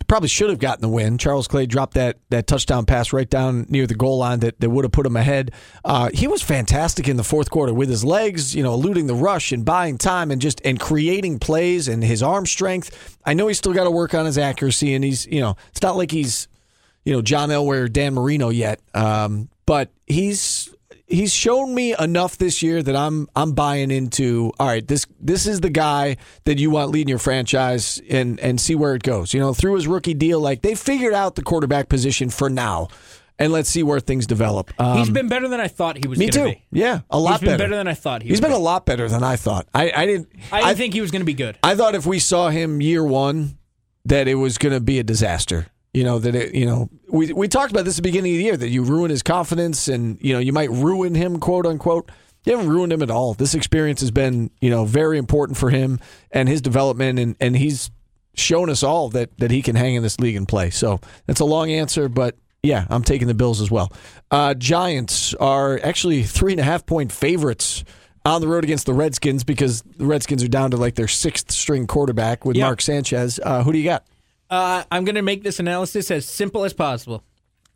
Probably 0.09 0.29
should 0.29 0.49
have 0.49 0.59
gotten 0.59 0.81
the 0.81 0.89
win. 0.89 1.19
Charles 1.19 1.47
Clay 1.47 1.67
dropped 1.67 1.93
that 1.95 2.17
that 2.31 2.47
touchdown 2.47 2.87
pass 2.87 3.13
right 3.13 3.29
down 3.29 3.67
near 3.69 3.87
the 3.87 3.95
goal 3.95 4.17
line 4.17 4.41
that, 4.41 4.59
that 4.59 4.71
would 4.71 4.87
have 4.87 4.93
put 4.93 5.05
him 5.05 5.17
ahead. 5.17 5.51
Uh, 5.85 6.09
he 6.15 6.27
was 6.27 6.41
fantastic 6.43 7.09
in 7.09 7.19
the 7.19 7.23
fourth 7.23 7.51
quarter 7.51 7.75
with 7.75 7.91
his 7.91 8.05
legs, 8.05 8.55
you 8.57 8.63
know, 8.63 8.73
eluding 8.73 9.07
the 9.07 9.15
rush 9.15 9.53
and 9.53 9.67
buying 9.67 9.99
time 9.99 10.31
and 10.31 10.41
just 10.41 10.63
and 10.65 10.81
creating 10.81 11.39
plays 11.39 11.89
and 11.89 12.03
his 12.03 12.23
arm 12.23 12.47
strength. 12.47 13.19
I 13.27 13.35
know 13.35 13.49
he's 13.49 13.59
still 13.59 13.75
got 13.75 13.85
to 13.85 13.91
work 13.91 14.15
on 14.15 14.25
his 14.25 14.39
accuracy, 14.39 14.95
and 14.95 15.05
he's 15.05 15.27
you 15.27 15.41
know 15.41 15.57
it's 15.69 15.83
not 15.83 15.95
like 15.95 16.11
he's 16.11 16.49
you 17.05 17.13
know 17.13 17.21
John 17.21 17.51
Elway 17.51 17.77
or 17.77 17.89
Dan 17.89 18.15
Marino 18.15 18.49
yet, 18.49 18.81
um, 18.95 19.51
but 19.67 19.91
he's 20.07 20.58
he's 21.09 21.33
shown 21.33 21.75
me 21.75 21.95
enough 21.99 22.39
this 22.39 22.63
year 22.63 22.83
that 22.83 22.95
I'm 22.95 23.29
I'm 23.35 23.53
buying 23.53 23.91
into. 23.91 24.53
All 24.61 24.67
right, 24.69 24.87
this 24.87 25.07
this 25.21 25.47
is 25.47 25.61
the 25.61 25.71
guy 25.71 26.17
that 26.45 26.59
you 26.59 26.71
want 26.71 26.91
leading 26.91 27.09
your 27.09 27.19
franchise, 27.19 28.01
and 28.09 28.39
and 28.41 28.61
see 28.61 28.75
where 28.75 28.95
it 28.95 29.03
goes. 29.03 29.33
You 29.35 29.41
know, 29.41 29.55
through 29.55 29.75
his 29.75 29.87
rookie 29.87 30.15
deal, 30.15 30.41
like 30.41 30.63
they 30.63 30.75
figured 30.75 31.15
out 31.15 31.35
the 31.35 31.43
quarterback 31.43 31.89
position 31.89 32.31
for 32.31 32.49
now, 32.51 32.89
and 33.39 33.53
let's 33.53 33.69
see 33.69 33.83
where 33.83 34.01
things 34.01 34.27
develop. 34.27 34.71
Um, 34.81 34.99
He's 34.99 35.11
been 35.11 35.29
better 35.29 35.49
than 35.49 35.61
I 35.61 35.69
thought 35.69 35.97
he 35.97 36.07
was 36.09 36.19
me 36.19 36.29
too. 36.29 36.45
be. 36.45 36.65
Yeah, 36.73 37.01
a 37.11 37.19
lot 37.19 37.33
He's 37.33 37.41
been 37.41 37.47
better. 37.51 37.65
better 37.65 37.77
than 37.77 37.89
I 37.89 37.95
thought 37.95 38.23
he 38.23 38.29
He's 38.29 38.39
would 38.39 38.43
been 38.43 38.51
be. 38.53 38.57
a 38.57 38.61
lot 38.61 38.87
better 38.87 39.09
than 39.09 39.23
I 39.23 39.37
thought. 39.37 39.67
I, 39.75 39.91
I 39.95 40.07
didn't. 40.07 40.29
I 40.53 40.61
didn't 40.63 40.77
think 40.77 40.95
he 40.95 41.01
was 41.01 41.11
going 41.11 41.23
to 41.23 41.27
be 41.27 41.35
good. 41.35 41.59
I 41.63 41.75
thought 41.75 41.95
if 41.95 42.07
we 42.07 42.19
saw 42.19 42.49
him 42.51 42.81
year 42.81 43.03
one, 43.05 43.59
that 44.05 44.29
it 44.29 44.35
was 44.37 44.59
going 44.59 44.75
to 44.75 44.81
be 44.81 44.99
a 44.99 45.03
disaster. 45.05 45.67
You 45.99 46.05
know 46.05 46.21
that 46.21 46.35
it. 46.37 46.55
You 46.55 46.65
know 46.65 46.89
we 47.09 47.33
we 47.33 47.49
talked 47.49 47.73
about 47.73 47.85
this 47.85 47.95
at 47.99 48.05
the 48.05 48.09
beginning 48.09 48.35
of 48.35 48.39
the 48.39 48.45
year 48.45 48.57
that 48.57 48.69
you 48.69 48.85
ruin 48.85 49.11
his 49.11 49.25
confidence 49.25 49.89
and 49.89 50.17
you 50.21 50.33
know 50.33 50.39
you 50.39 50.53
might 50.53 50.71
ruin 50.71 51.17
him, 51.17 51.41
quote 51.41 51.67
unquote. 51.67 52.11
You 52.45 52.57
haven't 52.57 52.71
ruined 52.71 52.93
him 52.93 53.03
at 53.03 53.11
all. 53.11 53.35
This 53.35 53.53
experience 53.55 54.01
has 54.01 54.13
been 54.13 54.51
you 54.61 54.71
know 54.71 54.85
very 54.85 55.19
important 55.19 55.59
for 55.59 55.71
him 55.71 55.99
and 56.31 56.49
his 56.49 56.61
development, 56.63 57.19
and 57.19 57.35
and 57.41 57.57
he's 57.57 57.91
shown 58.35 58.71
us 58.71 58.85
all 58.85 59.09
that 59.09 59.37
that 59.39 59.51
he 59.51 59.61
can 59.61 59.75
hang 59.75 59.97
in 59.97 60.05
this 60.05 60.21
league 60.21 60.37
and 60.37 60.47
play. 60.47 60.71
So 60.71 61.01
that's 61.27 61.41
a 61.41 61.45
long 61.45 61.71
answer, 61.73 62.09
but. 62.09 62.37
Yeah, 62.61 62.87
I'm 62.91 63.05
taking 63.05 63.29
the 63.29 63.35
Bills 63.35 63.61
as 63.61 63.71
well. 63.71 63.93
Uh, 64.33 64.53
Giants 64.53 65.33
are 65.35 65.79
actually 65.85 66.25
three 66.25 66.53
and 66.53 66.61
a 66.61 66.65
half 66.65 66.85
point 66.87 67.13
favorites 67.13 67.85
on 68.25 68.41
the 68.41 68.49
road 68.49 68.65
against 68.65 68.85
the 68.87 68.93
Redskins 68.95 69.45
because 69.45 69.83
the 69.97 70.05
Redskins 70.05 70.43
are 70.43 70.49
down 70.49 70.73
to 70.73 70.77
like 70.77 70.97
their 70.97 71.07
sixth 71.07 71.53
string 71.53 71.87
quarterback 71.87 72.45
with 72.45 72.57
Yeah. 72.57 72.65
Mark 72.67 72.83
Sanchez. 72.83 73.39
Uh, 73.41 73.63
who 73.63 73.73
do 73.73 73.79
you 73.79 73.85
got? 73.85 74.05
Uh, 74.51 74.85
I'm 74.91 75.05
going 75.05 75.15
to 75.17 75.23
make 75.23 75.43
this 75.43 75.59
analysis 75.61 76.11
as 76.11 76.27
simple 76.27 76.65
as 76.65 76.73
possible. 76.73 77.23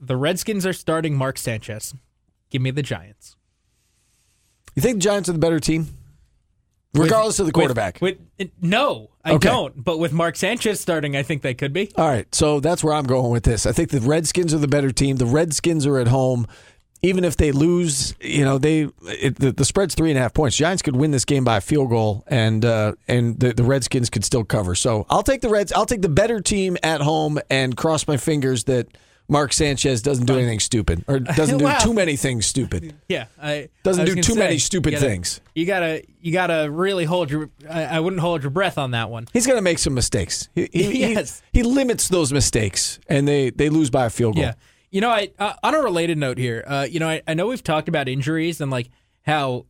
The 0.01 0.17
Redskins 0.17 0.65
are 0.67 0.73
starting 0.73 1.15
Mark 1.15 1.39
Sanchez. 1.39 1.95
Give 2.51 2.63
me 2.63 2.71
the 2.71 2.83
Giants. 2.83 3.37
You 4.75 4.83
think 4.83 4.97
the 4.97 5.01
Giants 5.03 5.29
are 5.29 5.33
the 5.33 5.39
better 5.39 5.61
team? 5.61 5.89
regardless 6.95 7.39
of 7.39 7.47
the 7.47 7.53
quarterback. 7.53 7.99
With, 8.03 8.19
with- 8.39 8.51
no, 8.61 9.09
I 9.25 9.33
Okay. 9.33 9.49
don't. 9.49 9.83
But 9.83 9.99
with 9.99 10.13
Mark 10.13 10.37
Sanchez 10.37 10.79
starting, 10.79 11.17
I 11.17 11.23
think 11.23 11.41
they 11.41 11.55
could 11.55 11.73
be. 11.73 11.91
All 11.97 12.07
right, 12.07 12.33
so 12.35 12.61
that's 12.61 12.85
where 12.85 12.93
I'm 12.93 13.07
going 13.07 13.31
with 13.31 13.45
this. 13.45 13.65
I 13.65 13.73
think 13.73 13.89
the 13.89 14.01
Redskins 14.01 14.53
are 14.53 14.59
the 14.59 14.69
better 14.69 14.91
team. 14.93 15.17
The 15.17 15.25
Redskins 15.25 15.87
are 15.87 15.99
at 15.99 16.09
home. 16.09 16.47
Even 17.05 17.25
if 17.25 17.37
they 17.37 17.51
lose, 17.51 18.15
you 18.21 18.45
know 18.45 18.59
they 18.59 18.89
it, 19.03 19.37
the, 19.37 19.51
the 19.51 19.65
spread's 19.65 19.95
three 19.97 20.11
and 20.11 20.19
a 20.19 20.23
half 20.23 20.33
points. 20.35 20.57
Giants 20.57 20.83
could 20.83 20.95
win 20.95 21.11
this 21.11 21.25
game 21.25 21.43
by 21.43 21.57
a 21.57 21.61
field 21.61 21.91
goal, 21.91 22.23
and 22.29 22.65
uh, 22.65 22.93
and 23.09 23.39
the, 23.41 23.53
the 23.53 23.65
Redskins 23.65 24.09
could 24.09 24.25
still 24.25 24.45
cover. 24.45 24.75
So 24.77 25.05
I'll 25.11 25.25
take 25.25 25.41
the 25.41 25.49
Reds. 25.49 25.73
I'll 25.73 25.87
take 25.87 26.03
the 26.03 26.09
better 26.09 26.41
team 26.41 26.77
at 26.85 27.01
home, 27.01 27.41
and 27.51 27.77
cross 27.77 28.07
my 28.07 28.17
fingers 28.17 28.65
that 28.65 28.87
Mark 29.29 29.53
Sanchez 29.53 30.01
doesn't 30.03 30.27
do 30.27 30.35
anything 30.39 30.61
stupid 30.61 31.05
or 31.09 31.19
doesn't 31.19 31.59
do 31.59 31.65
Wow. 31.65 31.79
too 31.79 31.93
many 31.95 32.15
things 32.17 32.47
stupid. 32.47 32.95
Yeah, 33.09 33.27
I 33.41 33.69
Doesn't 33.83 34.03
I 34.03 34.05
do 34.05 34.15
too 34.17 34.35
say, 34.35 34.39
many 34.39 34.59
stupid 34.59 34.93
you 34.93 34.99
gotta- 34.99 35.09
things. 35.11 35.41
You 35.57 35.67
gotta, 35.67 36.03
you 36.21 36.33
gotta 36.33 36.71
really 36.71 37.05
hold 37.05 37.31
your. 37.33 37.51
I, 37.69 37.85
I 37.85 38.01
wouldn't 38.01 38.21
hold 38.21 38.43
your 38.43 38.51
breath 38.51 38.79
on 38.79 38.93
that 38.93 39.11
one. 39.11 39.27
He's 39.33 39.47
going 39.47 39.59
to 39.59 39.63
make 39.63 39.79
some 39.81 39.95
mistakes. 39.95 40.49
He, 40.55 40.69
he, 40.73 41.01
Yes. 41.15 41.43
he, 41.53 41.61
he 41.61 41.63
limits 41.65 42.09
those 42.09 42.33
mistakes, 42.33 43.01
and 43.09 43.27
they 43.27 43.51
they 43.51 43.71
lose 43.71 43.91
by 43.91 44.07
a 44.07 44.11
field 44.11 44.37
goal. 44.37 44.45
Yeah. 44.45 44.55
You 44.93 45.01
know, 45.01 45.09
I 45.09 45.31
uh, 45.39 45.55
on 45.63 45.75
a 45.75 45.81
related 45.81 46.19
note 46.19 46.37
here, 46.37 46.63
uh, 46.67 46.87
you 46.89 47.01
know, 47.01 47.09
I, 47.09 47.23
I 47.27 47.33
know 47.33 47.47
we've 47.47 47.65
talked 47.65 47.89
about 47.89 48.09
injuries 48.09 48.61
and 48.61 48.71
like 48.71 48.91
how 49.23 49.65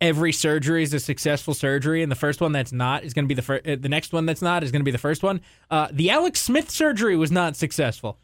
every 0.00 0.32
surgery 0.32 0.84
is 0.84 0.94
a 0.94 1.00
successful 1.00 1.52
surgery, 1.52 2.00
and 2.00 2.12
the 2.12 2.16
first 2.16 2.40
one 2.40 2.52
that's 2.52 2.70
not 2.70 3.02
is 3.02 3.12
going 3.12 3.24
to 3.24 3.28
be 3.28 3.34
the 3.34 3.42
first. 3.42 3.66
Uh, 3.66 3.74
the 3.78 3.88
next 3.88 4.12
one 4.12 4.24
that's 4.24 4.40
not 4.40 4.62
is 4.62 4.70
going 4.70 4.80
to 4.80 4.84
be 4.84 4.92
the 4.92 4.96
first 4.96 5.24
one. 5.24 5.40
Uh, 5.68 5.88
the 5.90 6.10
Alex 6.10 6.40
Smith 6.40 6.70
surgery 6.70 7.16
was 7.16 7.32
not 7.32 7.56
successful. 7.56 8.18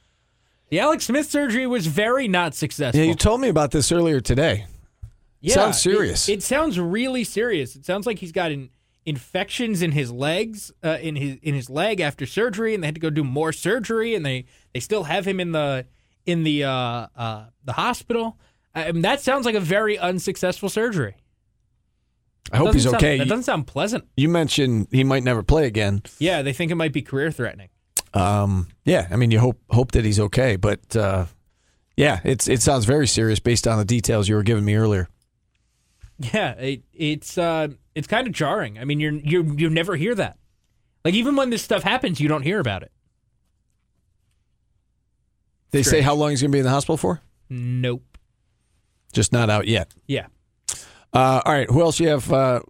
The 0.70 0.78
Alex 0.78 1.06
Smith 1.06 1.28
surgery 1.28 1.66
was 1.66 1.88
very 1.88 2.28
not 2.28 2.54
successful. 2.54 3.00
Yeah, 3.00 3.06
you 3.06 3.16
told 3.16 3.40
me 3.40 3.48
about 3.48 3.72
this 3.72 3.90
earlier 3.90 4.20
today. 4.20 4.66
Yeah, 5.40 5.54
Sounds 5.54 5.76
it- 5.78 5.80
serious. 5.80 6.28
It, 6.28 6.42
sounds 6.44 6.78
really 6.78 7.24
serious. 7.24 7.74
It 7.74 7.84
sounds 7.84 8.06
like 8.06 8.20
he's 8.20 8.32
got 8.32 8.52
in, 8.52 8.70
infections 9.04 9.82
in 9.82 9.90
his 9.90 10.10
legs, 10.10 10.72
uh, 10.84 10.98
in 11.02 11.16
his 11.16 11.36
in 11.42 11.54
his 11.54 11.68
leg 11.68 11.98
after 12.00 12.26
surgery, 12.26 12.74
and 12.74 12.82
they 12.82 12.86
had 12.86 12.94
to 12.94 13.00
go 13.00 13.10
do 13.10 13.24
more 13.24 13.52
surgery, 13.52 14.14
and 14.14 14.24
they 14.24 14.44
they 14.72 14.78
still 14.80 15.02
have 15.04 15.26
him 15.26 15.40
in 15.40 15.50
the 15.50 15.84
in 16.26 16.42
the 16.44 16.64
uh, 16.64 17.06
uh, 17.16 17.44
the 17.64 17.72
hospital. 17.72 18.38
I 18.74 18.90
mean, 18.92 19.02
that 19.02 19.20
sounds 19.20 19.46
like 19.46 19.54
a 19.54 19.60
very 19.60 19.96
unsuccessful 19.98 20.68
surgery. 20.68 21.16
I 22.52 22.58
hope 22.58 22.74
he's 22.74 22.82
sound- 22.84 22.96
okay. 22.96 23.18
That 23.18 23.28
doesn't 23.28 23.44
sound 23.44 23.66
pleasant. 23.66 24.04
you 24.16 24.28
mentioned 24.28 24.88
he 24.90 25.04
might 25.04 25.22
never 25.22 25.42
play 25.42 25.66
again. 25.66 26.02
Yeah, 26.18 26.42
they 26.42 26.52
think 26.52 26.70
it 26.70 26.74
might 26.74 26.92
be 26.92 27.00
career 27.02 27.30
threatening. 27.30 27.68
Um, 28.12 28.68
yeah, 28.84 29.08
I 29.10 29.16
mean, 29.16 29.30
you 29.30 29.38
hope 29.40 29.58
hope 29.70 29.92
that 29.92 30.04
he's 30.04 30.20
okay, 30.20 30.56
but 30.56 30.94
uh, 30.94 31.26
yeah, 31.96 32.20
it's 32.24 32.48
it 32.48 32.62
sounds 32.62 32.84
very 32.84 33.06
serious 33.06 33.40
based 33.40 33.66
on 33.66 33.78
the 33.78 33.84
details 33.84 34.28
you 34.28 34.34
were 34.36 34.42
giving 34.42 34.64
me 34.64 34.74
earlier. 34.74 35.08
Yeah, 36.18 36.52
it, 36.52 36.82
it's 36.92 37.36
uh, 37.38 37.68
it's 37.94 38.06
kind 38.06 38.26
of 38.28 38.32
jarring. 38.32 38.78
I 38.78 38.84
mean, 38.84 39.00
you're 39.00 39.12
you 39.12 39.54
you 39.58 39.68
never 39.70 39.96
hear 39.96 40.14
that. 40.14 40.38
Like 41.04 41.14
even 41.14 41.34
when 41.36 41.50
this 41.50 41.62
stuff 41.62 41.82
happens, 41.82 42.20
you 42.20 42.28
don't 42.28 42.42
hear 42.42 42.60
about 42.60 42.82
it. 42.84 42.92
They 45.74 45.82
say 45.82 46.00
how 46.00 46.14
long 46.14 46.30
he's 46.30 46.40
going 46.40 46.52
to 46.52 46.54
be 46.54 46.60
in 46.60 46.64
the 46.64 46.70
hospital 46.70 46.96
for? 46.96 47.20
Nope. 47.50 48.04
Just 49.12 49.32
not 49.32 49.50
out 49.50 49.66
yet. 49.66 49.92
Yeah. 50.06 50.26
Uh, 51.12 51.42
all 51.44 51.52
right, 51.52 51.68
who 51.68 51.80
else 51.80 51.98
you 51.98 52.08
have 52.08 52.32
uh, 52.32 52.60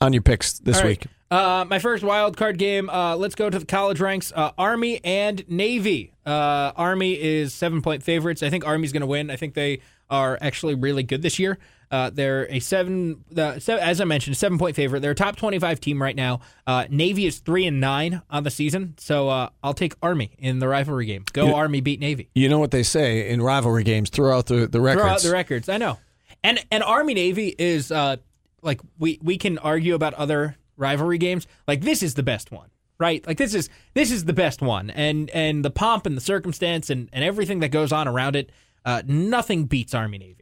on 0.00 0.12
your 0.14 0.22
picks 0.22 0.58
this 0.58 0.78
right. 0.78 0.86
week? 0.86 1.06
Uh, 1.30 1.64
my 1.68 1.78
first 1.78 2.02
wild 2.02 2.36
card 2.36 2.58
game. 2.58 2.90
Uh, 2.90 3.16
let's 3.16 3.34
go 3.34 3.48
to 3.48 3.58
the 3.58 3.66
college 3.66 4.00
ranks. 4.00 4.32
Uh, 4.34 4.52
Army 4.58 5.00
and 5.04 5.48
Navy. 5.48 6.12
Uh, 6.26 6.72
Army 6.76 7.20
is 7.20 7.54
seven 7.54 7.80
point 7.80 8.02
favorites. 8.02 8.42
I 8.42 8.50
think 8.50 8.66
Army's 8.66 8.92
going 8.92 9.02
to 9.02 9.06
win. 9.06 9.30
I 9.30 9.36
think 9.36 9.54
they 9.54 9.80
are 10.10 10.38
actually 10.40 10.74
really 10.74 11.02
good 11.02 11.22
this 11.22 11.38
year. 11.38 11.58
Uh, 11.92 12.08
they're 12.08 12.50
a 12.50 12.58
seven, 12.58 13.22
the, 13.30 13.58
se- 13.60 13.78
as 13.78 14.00
I 14.00 14.04
mentioned, 14.04 14.36
seven 14.38 14.58
point 14.58 14.74
favorite. 14.74 15.00
They're 15.00 15.10
a 15.10 15.14
top 15.14 15.36
twenty 15.36 15.58
five 15.58 15.78
team 15.78 16.00
right 16.02 16.16
now. 16.16 16.40
Uh, 16.66 16.86
Navy 16.88 17.26
is 17.26 17.38
three 17.40 17.66
and 17.66 17.80
nine 17.80 18.22
on 18.30 18.44
the 18.44 18.50
season, 18.50 18.94
so 18.98 19.28
uh, 19.28 19.50
I'll 19.62 19.74
take 19.74 19.94
Army 20.02 20.32
in 20.38 20.58
the 20.58 20.66
rivalry 20.68 21.04
game. 21.04 21.24
Go 21.34 21.48
Yeah. 21.48 21.52
Army, 21.52 21.82
beat 21.82 22.00
Navy. 22.00 22.30
You 22.34 22.48
know 22.48 22.58
what 22.58 22.70
they 22.70 22.82
say 22.82 23.28
in 23.28 23.42
rivalry 23.42 23.84
games: 23.84 24.08
throw 24.08 24.36
out 24.36 24.46
the, 24.46 24.66
the 24.66 24.80
records. 24.80 25.02
Throw 25.04 25.12
out 25.12 25.20
the 25.20 25.32
records. 25.32 25.68
I 25.68 25.76
know. 25.76 25.98
And 26.42 26.58
and 26.70 26.82
Army 26.82 27.12
Navy 27.14 27.54
is 27.58 27.92
uh 27.92 28.16
like 28.62 28.80
we 28.98 29.18
we 29.22 29.36
can 29.36 29.58
argue 29.58 29.94
about 29.94 30.14
other 30.14 30.56
rivalry 30.78 31.18
games. 31.18 31.46
Like 31.68 31.82
this 31.82 32.02
is 32.02 32.14
the 32.14 32.22
best 32.22 32.50
one. 32.50 32.70
Right? 32.98 33.26
Like 33.26 33.36
this 33.36 33.52
is 33.52 33.68
this 33.94 34.10
is 34.10 34.24
the 34.24 34.32
best 34.32 34.62
one. 34.62 34.88
And 34.90 35.28
and 35.30 35.62
the 35.64 35.70
pomp 35.70 36.06
and 36.06 36.16
the 36.16 36.20
circumstance 36.22 36.88
and, 36.88 37.10
and 37.12 37.22
everything 37.22 37.60
that 37.60 37.68
goes 37.68 37.92
on 37.92 38.08
around 38.08 38.34
it, 38.34 38.50
uh 38.84 39.02
nothing 39.06 39.66
beats 39.66 39.92
Army 39.92 40.18
Navy. 40.18 40.41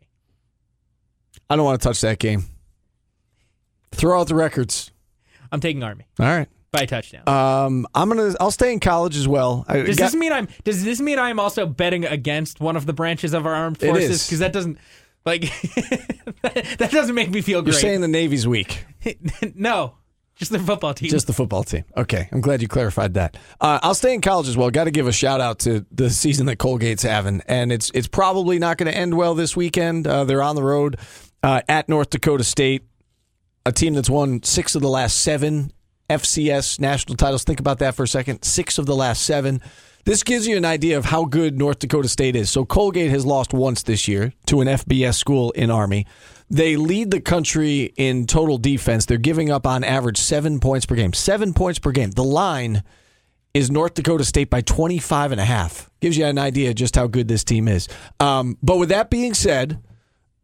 I 1.51 1.57
don't 1.57 1.65
want 1.65 1.81
to 1.83 1.89
touch 1.89 2.01
that 2.03 2.19
game. 2.19 2.45
Throw 3.93 4.21
out 4.21 4.29
the 4.29 4.35
records. 4.35 4.91
I'm 5.53 5.61
taking 5.61 5.83
Army 5.83 6.07
All 6.21 6.27
right. 6.27 6.49
by 6.71 6.83
a 6.83 6.87
touchdown. 6.87 7.29
Um, 7.29 7.87
I'm 7.95 8.09
gonna. 8.09 8.35
I'll 8.39 8.53
stay 8.53 8.73
in 8.73 8.79
college 8.81 9.17
as 9.17 9.27
well. 9.27 9.65
I 9.69 9.83
does 9.83 9.97
got- 9.97 10.07
this 10.07 10.15
mean 10.15 10.33
I'm 10.33 10.49
does 10.65 10.85
this 10.85 11.01
mean 11.01 11.19
I'm 11.19 11.41
also 11.41 11.67
betting 11.67 12.05
against 12.05 12.61
one 12.61 12.77
of 12.77 12.87
the 12.87 12.93
branches 12.93 13.35
of 13.35 13.47
our 13.47 13.53
armed 13.55 13.83
It 13.83 13.89
forces? 13.89 14.11
is. 14.11 14.27
Because 14.27 14.39
that 14.39 14.53
doesn't 14.53 14.79
like 15.27 15.43
that 16.43 16.89
doesn't 16.93 17.15
make 17.17 17.31
me 17.31 17.41
feel 17.43 17.63
great. 17.63 17.73
You're 17.73 17.81
great. 17.81 17.81
saying 17.91 18.01
the 18.01 18.09
Navy's 18.09 18.47
weak. 18.47 18.85
no. 19.55 19.95
Just 20.37 20.53
their 20.53 20.61
football 20.61 20.95
team. 20.95 21.11
Just 21.11 21.27
the 21.27 21.35
football 21.35 21.65
team. 21.65 21.85
Okay, 21.99 22.27
I'm 22.33 22.41
glad 22.41 22.63
you 22.63 22.69
clarified 22.69 23.13
that. 23.13 23.37
Uh, 23.61 23.79
I'll 23.83 23.95
stay 23.95 24.15
in 24.15 24.23
college 24.23 24.49
as 24.49 24.57
well. 24.57 24.71
Got 24.71 24.85
to 24.85 24.91
give 24.91 25.07
a 25.07 25.13
shout 25.13 25.39
out 25.39 25.59
to 25.61 25.85
the 25.93 26.09
season 26.09 26.47
that 26.47 26.57
Colgate's 26.57 27.03
having, 27.03 27.43
and 27.47 27.71
it's 27.71 27.91
it's 27.93 28.09
probably 28.09 28.59
not 28.59 28.79
going 28.79 28.91
to 28.91 28.97
end 28.97 29.13
well 29.19 29.35
this 29.35 29.55
weekend. 29.55 30.07
Uh, 30.07 30.25
they're 30.25 30.43
on 30.43 30.57
the 30.57 30.63
road 30.63 30.97
uh, 31.43 31.63
at 31.69 31.89
North 31.89 32.11
Dakota 32.11 32.45
State, 32.45 32.85
a 33.65 33.73
team 33.73 33.95
that's 33.95 34.11
won 34.11 34.43
six 34.43 34.75
of 34.75 34.83
the 34.83 34.89
last 34.89 35.21
seven 35.21 35.73
FCS 36.09 36.81
national 36.81 37.17
titles. 37.17 37.45
Think 37.45 37.61
about 37.61 37.79
that 37.79 37.95
for 37.95 38.03
a 38.03 38.09
second. 38.09 38.43
Six 38.43 38.79
of 38.79 38.87
the 38.87 38.97
last 38.97 39.23
seven. 39.23 39.61
This 40.05 40.23
gives 40.23 40.47
you 40.47 40.57
an 40.57 40.65
idea 40.65 40.97
of 40.97 41.05
how 41.05 41.25
good 41.25 41.59
North 41.59 41.79
Dakota 41.79 42.09
State 42.09 42.35
is. 42.35 42.51
So 42.51 42.65
Colgate 42.65 43.11
has 43.11 43.27
lost 43.27 43.53
once 43.53 43.83
this 43.83 44.09
year 44.09 44.33
to 44.47 44.61
an 44.61 44.67
FBS 44.67 45.15
school 45.15 45.51
in 45.53 45.71
Army. 45.71 46.07
They 46.49 46.77
lead 46.77 47.11
the 47.11 47.21
country 47.21 47.93
in 47.97 48.27
total 48.27 48.59
defense. 48.59 49.07
They're 49.07 49.19
giving 49.19 49.51
up 49.51 49.67
on 49.67 49.85
average 49.85 50.19
seven 50.19 50.59
points 50.59 50.87
per 50.87 50.97
game. 50.97 51.13
Seven 51.13 51.53
points 51.53 51.79
per 51.79 51.93
game. 51.93 52.11
The 52.11 52.25
line 52.25 52.83
is 53.53 53.71
North 53.71 53.95
Dakota 53.95 54.25
State 54.25 54.51
by 54.51 54.63
25 54.63 55.33
and 55.33 55.41
a 55.41 55.45
half. 55.45 55.91
Gives 56.01 56.17
you 56.17 56.25
an 56.25 56.39
idea 56.39 56.73
just 56.75 56.97
how 56.97 57.07
good 57.07 57.29
this 57.29 57.45
team 57.45 57.69
is. 57.69 57.89
Um, 58.19 58.57
but 58.63 58.79
with 58.79 58.89
that 58.89 59.11
being 59.11 59.35
said, 59.35 59.81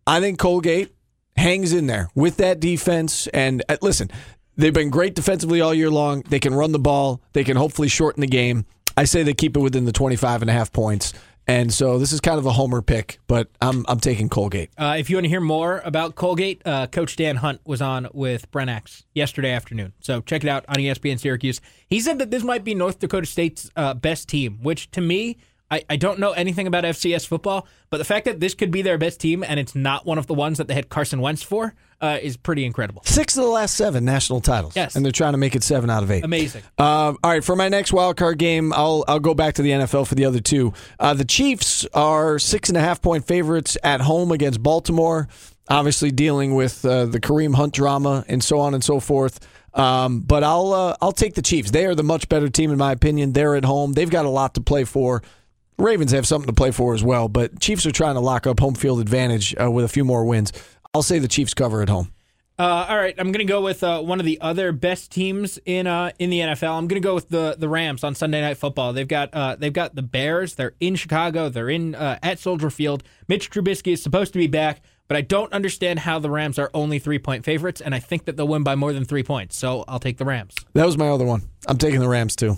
I 0.06 0.20
think 0.20 0.38
Colgate 0.38 0.94
hangs 1.36 1.72
in 1.72 1.86
there 1.86 2.08
with 2.14 2.36
that 2.38 2.60
defense. 2.60 3.26
And 3.28 3.62
uh, 3.68 3.76
listen, 3.82 4.10
they've 4.56 4.74
been 4.74 4.90
great 4.90 5.14
defensively 5.14 5.60
all 5.60 5.74
year 5.74 5.90
long. 5.90 6.22
They 6.22 6.40
can 6.40 6.54
run 6.54 6.72
the 6.72 6.78
ball. 6.78 7.20
They 7.32 7.44
can 7.44 7.56
hopefully 7.56 7.88
shorten 7.88 8.20
the 8.20 8.26
game. 8.26 8.66
I 8.96 9.04
say 9.04 9.22
they 9.22 9.34
keep 9.34 9.56
it 9.56 9.60
within 9.60 9.84
the 9.84 9.92
25 9.92 10.42
and 10.42 10.50
a 10.50 10.54
half 10.54 10.72
points. 10.72 11.12
And 11.48 11.72
so 11.72 11.98
this 11.98 12.12
is 12.12 12.20
kind 12.20 12.38
of 12.38 12.46
a 12.46 12.50
homer 12.50 12.82
pick, 12.82 13.20
but 13.28 13.48
I'm 13.60 13.84
I'm 13.86 14.00
taking 14.00 14.28
Colgate. 14.28 14.70
Uh, 14.76 14.96
if 14.98 15.08
you 15.08 15.16
want 15.16 15.26
to 15.26 15.28
hear 15.28 15.40
more 15.40 15.80
about 15.84 16.16
Colgate, 16.16 16.60
uh, 16.64 16.88
Coach 16.88 17.14
Dan 17.14 17.36
Hunt 17.36 17.60
was 17.64 17.80
on 17.80 18.08
with 18.12 18.50
Brent 18.50 18.68
Axe 18.68 19.04
yesterday 19.14 19.52
afternoon. 19.52 19.92
So 20.00 20.22
check 20.22 20.42
it 20.42 20.48
out 20.48 20.64
on 20.68 20.74
ESPN 20.76 21.20
Syracuse. 21.20 21.60
He 21.88 22.00
said 22.00 22.18
that 22.18 22.32
this 22.32 22.42
might 22.42 22.64
be 22.64 22.74
North 22.74 22.98
Dakota 22.98 23.26
State's 23.26 23.70
uh, 23.76 23.94
best 23.94 24.28
team, 24.28 24.58
which 24.62 24.90
to 24.90 25.00
me, 25.00 25.36
I, 25.70 25.84
I 25.90 25.96
don't 25.96 26.18
know 26.18 26.32
anything 26.32 26.66
about 26.66 26.84
FCS 26.84 27.26
football, 27.26 27.66
but 27.90 27.98
the 27.98 28.04
fact 28.04 28.24
that 28.26 28.38
this 28.38 28.54
could 28.54 28.70
be 28.70 28.82
their 28.82 28.98
best 28.98 29.20
team 29.20 29.42
and 29.42 29.58
it's 29.58 29.74
not 29.74 30.06
one 30.06 30.18
of 30.18 30.26
the 30.26 30.34
ones 30.34 30.58
that 30.58 30.68
they 30.68 30.74
had 30.74 30.88
Carson 30.88 31.20
Wentz 31.20 31.42
for 31.42 31.74
uh, 32.00 32.18
is 32.22 32.36
pretty 32.36 32.64
incredible. 32.64 33.02
Six 33.04 33.36
of 33.36 33.42
the 33.42 33.50
last 33.50 33.74
seven 33.74 34.04
national 34.04 34.40
titles. 34.40 34.76
Yes. 34.76 34.94
And 34.94 35.04
they're 35.04 35.12
trying 35.12 35.32
to 35.32 35.38
make 35.38 35.56
it 35.56 35.62
seven 35.62 35.90
out 35.90 36.02
of 36.02 36.10
eight. 36.10 36.24
Amazing. 36.24 36.62
Um, 36.78 37.18
all 37.22 37.30
right, 37.30 37.42
for 37.42 37.56
my 37.56 37.68
next 37.68 37.92
wild 37.92 38.16
card 38.16 38.38
game, 38.38 38.72
I'll 38.72 39.04
I'll 39.08 39.20
go 39.20 39.34
back 39.34 39.54
to 39.54 39.62
the 39.62 39.70
NFL 39.70 40.06
for 40.06 40.14
the 40.14 40.24
other 40.24 40.40
two. 40.40 40.72
Uh, 41.00 41.14
the 41.14 41.24
Chiefs 41.24 41.86
are 41.94 42.38
six 42.38 42.68
and 42.68 42.76
a 42.76 42.80
half 42.80 43.02
point 43.02 43.26
favorites 43.26 43.76
at 43.82 44.00
home 44.00 44.30
against 44.32 44.62
Baltimore. 44.62 45.28
Obviously, 45.68 46.12
dealing 46.12 46.54
with 46.54 46.84
uh, 46.84 47.06
the 47.06 47.18
Kareem 47.18 47.56
Hunt 47.56 47.74
drama 47.74 48.24
and 48.28 48.44
so 48.44 48.60
on 48.60 48.74
and 48.74 48.84
so 48.84 49.00
forth. 49.00 49.40
Um, 49.74 50.20
but 50.20 50.44
I'll 50.44 50.72
uh, 50.72 50.96
I'll 51.02 51.12
take 51.12 51.34
the 51.34 51.42
Chiefs. 51.42 51.70
They 51.70 51.86
are 51.86 51.94
the 51.94 52.04
much 52.04 52.28
better 52.28 52.48
team 52.48 52.70
in 52.70 52.78
my 52.78 52.92
opinion. 52.92 53.32
They're 53.32 53.56
at 53.56 53.64
home. 53.64 53.92
They've 53.94 54.08
got 54.08 54.26
a 54.26 54.30
lot 54.30 54.54
to 54.54 54.60
play 54.60 54.84
for. 54.84 55.22
Ravens 55.78 56.12
have 56.12 56.26
something 56.26 56.46
to 56.46 56.54
play 56.54 56.70
for 56.70 56.94
as 56.94 57.04
well, 57.04 57.28
but 57.28 57.60
Chiefs 57.60 57.84
are 57.86 57.92
trying 57.92 58.14
to 58.14 58.20
lock 58.20 58.46
up 58.46 58.60
home 58.60 58.74
field 58.74 59.00
advantage 59.00 59.54
uh, 59.60 59.70
with 59.70 59.84
a 59.84 59.88
few 59.88 60.04
more 60.04 60.24
wins. 60.24 60.52
I'll 60.94 61.02
say 61.02 61.18
the 61.18 61.28
Chiefs 61.28 61.52
cover 61.52 61.82
at 61.82 61.88
home. 61.88 62.12
Uh, 62.58 62.86
all 62.88 62.96
right, 62.96 63.14
I'm 63.18 63.32
going 63.32 63.46
to 63.46 63.52
go 63.52 63.60
with 63.60 63.84
uh, 63.84 64.00
one 64.00 64.18
of 64.18 64.24
the 64.24 64.40
other 64.40 64.72
best 64.72 65.12
teams 65.12 65.58
in 65.66 65.86
uh, 65.86 66.12
in 66.18 66.30
the 66.30 66.40
NFL. 66.40 66.78
I'm 66.78 66.88
going 66.88 67.00
to 67.02 67.06
go 67.06 67.14
with 67.14 67.28
the 67.28 67.54
the 67.58 67.68
Rams 67.68 68.02
on 68.02 68.14
Sunday 68.14 68.40
Night 68.40 68.56
Football. 68.56 68.94
They've 68.94 69.06
got 69.06 69.34
uh, 69.34 69.56
they've 69.56 69.72
got 69.72 69.94
the 69.94 70.00
Bears. 70.00 70.54
They're 70.54 70.72
in 70.80 70.96
Chicago. 70.96 71.50
They're 71.50 71.68
in 71.68 71.94
uh, 71.94 72.18
at 72.22 72.38
Soldier 72.38 72.70
Field. 72.70 73.02
Mitch 73.28 73.50
Trubisky 73.50 73.92
is 73.92 74.02
supposed 74.02 74.32
to 74.32 74.38
be 74.38 74.46
back, 74.46 74.80
but 75.06 75.18
I 75.18 75.20
don't 75.20 75.52
understand 75.52 75.98
how 75.98 76.18
the 76.18 76.30
Rams 76.30 76.58
are 76.58 76.70
only 76.72 76.98
three 76.98 77.18
point 77.18 77.44
favorites, 77.44 77.82
and 77.82 77.94
I 77.94 77.98
think 77.98 78.24
that 78.24 78.38
they'll 78.38 78.48
win 78.48 78.62
by 78.62 78.74
more 78.74 78.94
than 78.94 79.04
three 79.04 79.22
points. 79.22 79.58
So 79.58 79.84
I'll 79.86 80.00
take 80.00 80.16
the 80.16 80.24
Rams. 80.24 80.54
That 80.72 80.86
was 80.86 80.96
my 80.96 81.08
other 81.08 81.26
one. 81.26 81.42
I'm 81.68 81.76
taking 81.76 82.00
the 82.00 82.08
Rams 82.08 82.34
too. 82.36 82.56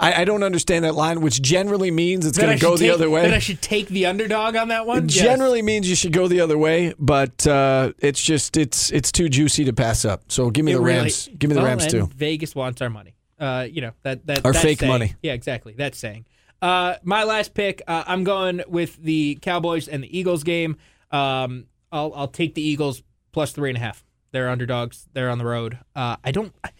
I, 0.00 0.22
I 0.22 0.24
don't 0.24 0.42
understand 0.42 0.84
that 0.84 0.94
line, 0.94 1.20
which 1.20 1.42
generally 1.42 1.90
means 1.90 2.24
it's 2.26 2.38
going 2.38 2.56
to 2.56 2.60
go 2.62 2.70
should 2.72 2.80
the 2.80 2.86
take- 2.86 2.94
other 2.94 3.10
way. 3.10 3.22
That 3.22 3.34
I 3.34 3.38
should 3.38 3.60
take 3.60 3.88
the 3.88 4.06
underdog 4.06 4.56
on 4.56 4.68
that 4.68 4.86
one. 4.86 5.04
It 5.04 5.14
Yes. 5.14 5.22
generally 5.22 5.60
means 5.62 5.88
you 5.88 5.94
should 5.96 6.12
go 6.12 6.28
the 6.28 6.40
other 6.40 6.56
way, 6.56 6.94
but 6.98 7.46
uh, 7.46 7.92
it's 7.98 8.20
just 8.22 8.56
it's 8.56 8.90
it's 8.90 9.12
too 9.12 9.28
juicy 9.28 9.64
to 9.66 9.72
pass 9.72 10.04
up. 10.04 10.22
So 10.28 10.50
give 10.50 10.64
me 10.64 10.72
It 10.72 10.76
the 10.76 10.80
really- 10.82 10.98
Rams. 11.00 11.28
give 11.38 11.50
me 11.50 11.54
the 11.54 11.60
well, 11.60 11.68
Rams 11.68 11.86
too. 11.86 12.08
Vegas 12.16 12.54
wants 12.54 12.80
our 12.80 12.90
money. 12.90 13.14
Uh, 13.38 13.66
you 13.70 13.80
know 13.82 13.92
that 14.02 14.26
that 14.26 14.44
Our 14.46 14.52
that's 14.52 14.64
fake 14.64 14.80
saying- 14.80 14.90
money. 14.92 15.14
Yeah, 15.22 15.32
exactly. 15.34 15.74
That's 15.76 15.98
saying. 15.98 16.24
Uh, 16.62 16.94
my 17.02 17.24
last 17.24 17.54
pick. 17.54 17.82
Uh, 17.88 18.04
I'm 18.06 18.24
going 18.24 18.62
with 18.68 18.96
the 19.02 19.36
Cowboys 19.42 19.88
and 19.88 20.04
the 20.04 20.18
Eagles 20.18 20.42
game. 20.44 20.76
Um, 21.10 21.66
I'll 21.90 22.12
I'll 22.14 22.28
take 22.28 22.54
the 22.54 22.62
Eagles 22.62 23.02
plus 23.32 23.52
three 23.52 23.68
and 23.70 23.76
a 23.76 23.80
half. 23.80 24.04
They're 24.30 24.48
underdogs. 24.48 25.08
They're 25.12 25.28
on 25.28 25.38
the 25.38 25.44
road. 25.44 25.78
Uh, 25.94 26.16
I 26.24 26.30
don't. 26.30 26.54
I, 26.64 26.70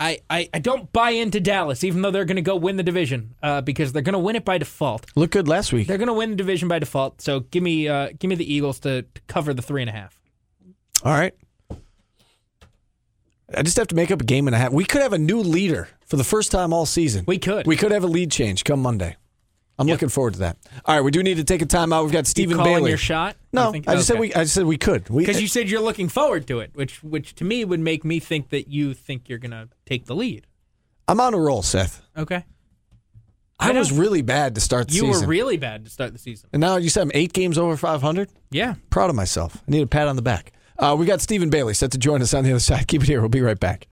I, 0.00 0.48
I 0.54 0.58
don't 0.58 0.90
buy 0.92 1.10
into 1.10 1.40
Dallas, 1.40 1.84
even 1.84 2.00
though 2.00 2.10
they're 2.10 2.24
going 2.24 2.36
to 2.36 2.42
go 2.42 2.56
win 2.56 2.76
the 2.76 2.82
division, 2.82 3.34
uh, 3.42 3.60
because 3.60 3.92
they're 3.92 4.02
going 4.02 4.14
to 4.14 4.18
win 4.18 4.34
it 4.34 4.44
by 4.44 4.56
default. 4.56 5.04
Look 5.14 5.32
good 5.32 5.46
last 5.46 5.72
week. 5.72 5.86
They're 5.86 5.98
going 5.98 6.08
to 6.08 6.14
win 6.14 6.30
the 6.30 6.36
division 6.36 6.68
by 6.68 6.78
default. 6.78 7.20
So 7.20 7.40
give 7.40 7.62
me 7.62 7.86
uh, 7.86 8.10
give 8.18 8.28
me 8.28 8.34
the 8.34 8.50
Eagles 8.50 8.80
to, 8.80 9.02
to 9.02 9.20
cover 9.26 9.52
the 9.52 9.62
three 9.62 9.82
and 9.82 9.90
a 9.90 9.92
half. 9.92 10.18
All 11.04 11.12
right. 11.12 11.34
I 13.54 13.62
just 13.62 13.76
have 13.76 13.88
to 13.88 13.94
make 13.94 14.10
up 14.10 14.20
a 14.22 14.24
game 14.24 14.46
and 14.46 14.54
a 14.54 14.58
half. 14.58 14.72
We 14.72 14.84
could 14.84 15.02
have 15.02 15.12
a 15.12 15.18
new 15.18 15.40
leader 15.40 15.88
for 16.06 16.16
the 16.16 16.24
first 16.24 16.50
time 16.52 16.72
all 16.72 16.86
season. 16.86 17.24
We 17.26 17.38
could. 17.38 17.66
We 17.66 17.76
could 17.76 17.90
have 17.90 18.04
a 18.04 18.08
lead 18.08 18.30
change 18.30 18.64
come 18.64 18.80
Monday. 18.80 19.16
I'm 19.80 19.86
looking 19.88 20.08
forward 20.10 20.34
to 20.34 20.40
that. 20.40 20.58
All 20.84 20.94
right, 20.94 21.00
we 21.00 21.10
do 21.10 21.22
need 21.22 21.38
to 21.38 21.44
take 21.44 21.62
a 21.62 21.66
timeout. 21.66 22.04
We've 22.04 22.12
got 22.12 22.26
Stephen 22.26 22.56
calling 22.56 22.74
Bailey. 22.74 22.90
your 22.90 22.98
shot? 22.98 23.36
No, 23.52 23.66
You 23.66 23.72
think- 23.72 23.88
I 23.88 23.94
just 23.94 24.06
said 24.06 24.14
okay. 24.14 24.20
we. 24.20 24.34
I 24.34 24.42
just 24.44 24.54
said 24.54 24.66
we 24.66 24.76
could. 24.76 25.08
We, 25.08 25.22
Because 25.24 25.40
you 25.40 25.48
said 25.48 25.68
you're 25.70 25.80
looking 25.80 26.08
forward 26.08 26.46
to 26.48 26.60
it, 26.60 26.70
which 26.74 27.02
which 27.02 27.34
to 27.36 27.44
me 27.44 27.64
would 27.64 27.80
make 27.80 28.04
me 28.04 28.20
think 28.20 28.50
that 28.50 28.68
you 28.68 28.94
think 28.94 29.28
you're 29.28 29.38
gonna 29.38 29.68
take 29.86 30.06
the 30.06 30.14
lead. 30.14 30.46
I'm 31.08 31.18
on 31.20 31.34
a 31.34 31.38
roll, 31.38 31.62
Seth. 31.62 32.02
Okay. 32.16 32.44
I, 33.58 33.70
I 33.70 33.72
was 33.78 33.92
really 33.92 34.22
bad 34.22 34.54
to 34.54 34.60
start 34.60 34.88
the 34.88 34.94
You 34.94 35.00
season. 35.02 35.26
were 35.26 35.30
really 35.30 35.56
bad 35.58 35.84
to 35.84 35.90
start 35.90 36.12
the 36.12 36.18
season. 36.18 36.48
and 36.52 36.60
now 36.60 36.76
you 36.76 36.88
said 36.88 37.02
I'm 37.02 37.10
eight 37.14 37.32
games 37.34 37.58
over 37.58 37.76
500. 37.76 38.30
Yeah. 38.50 38.76
Proud 38.88 39.10
of 39.10 39.16
myself. 39.16 39.56
I 39.66 39.70
need 39.70 39.82
a 39.82 39.86
pat 39.86 40.08
on 40.08 40.16
the 40.16 40.22
back. 40.22 40.52
Uh, 40.78 40.96
we 40.98 41.04
got 41.04 41.20
Stephen 41.20 41.50
Bailey 41.50 41.74
set 41.74 41.90
to 41.92 41.98
join 41.98 42.22
us 42.22 42.32
on 42.32 42.42
the 42.44 42.50
other 42.52 42.58
side. 42.60 42.86
Keep 42.88 43.02
it 43.02 43.08
here. 43.08 43.20
We'll 43.20 43.28
be 43.28 43.42
right 43.42 43.60
back. 43.60 43.86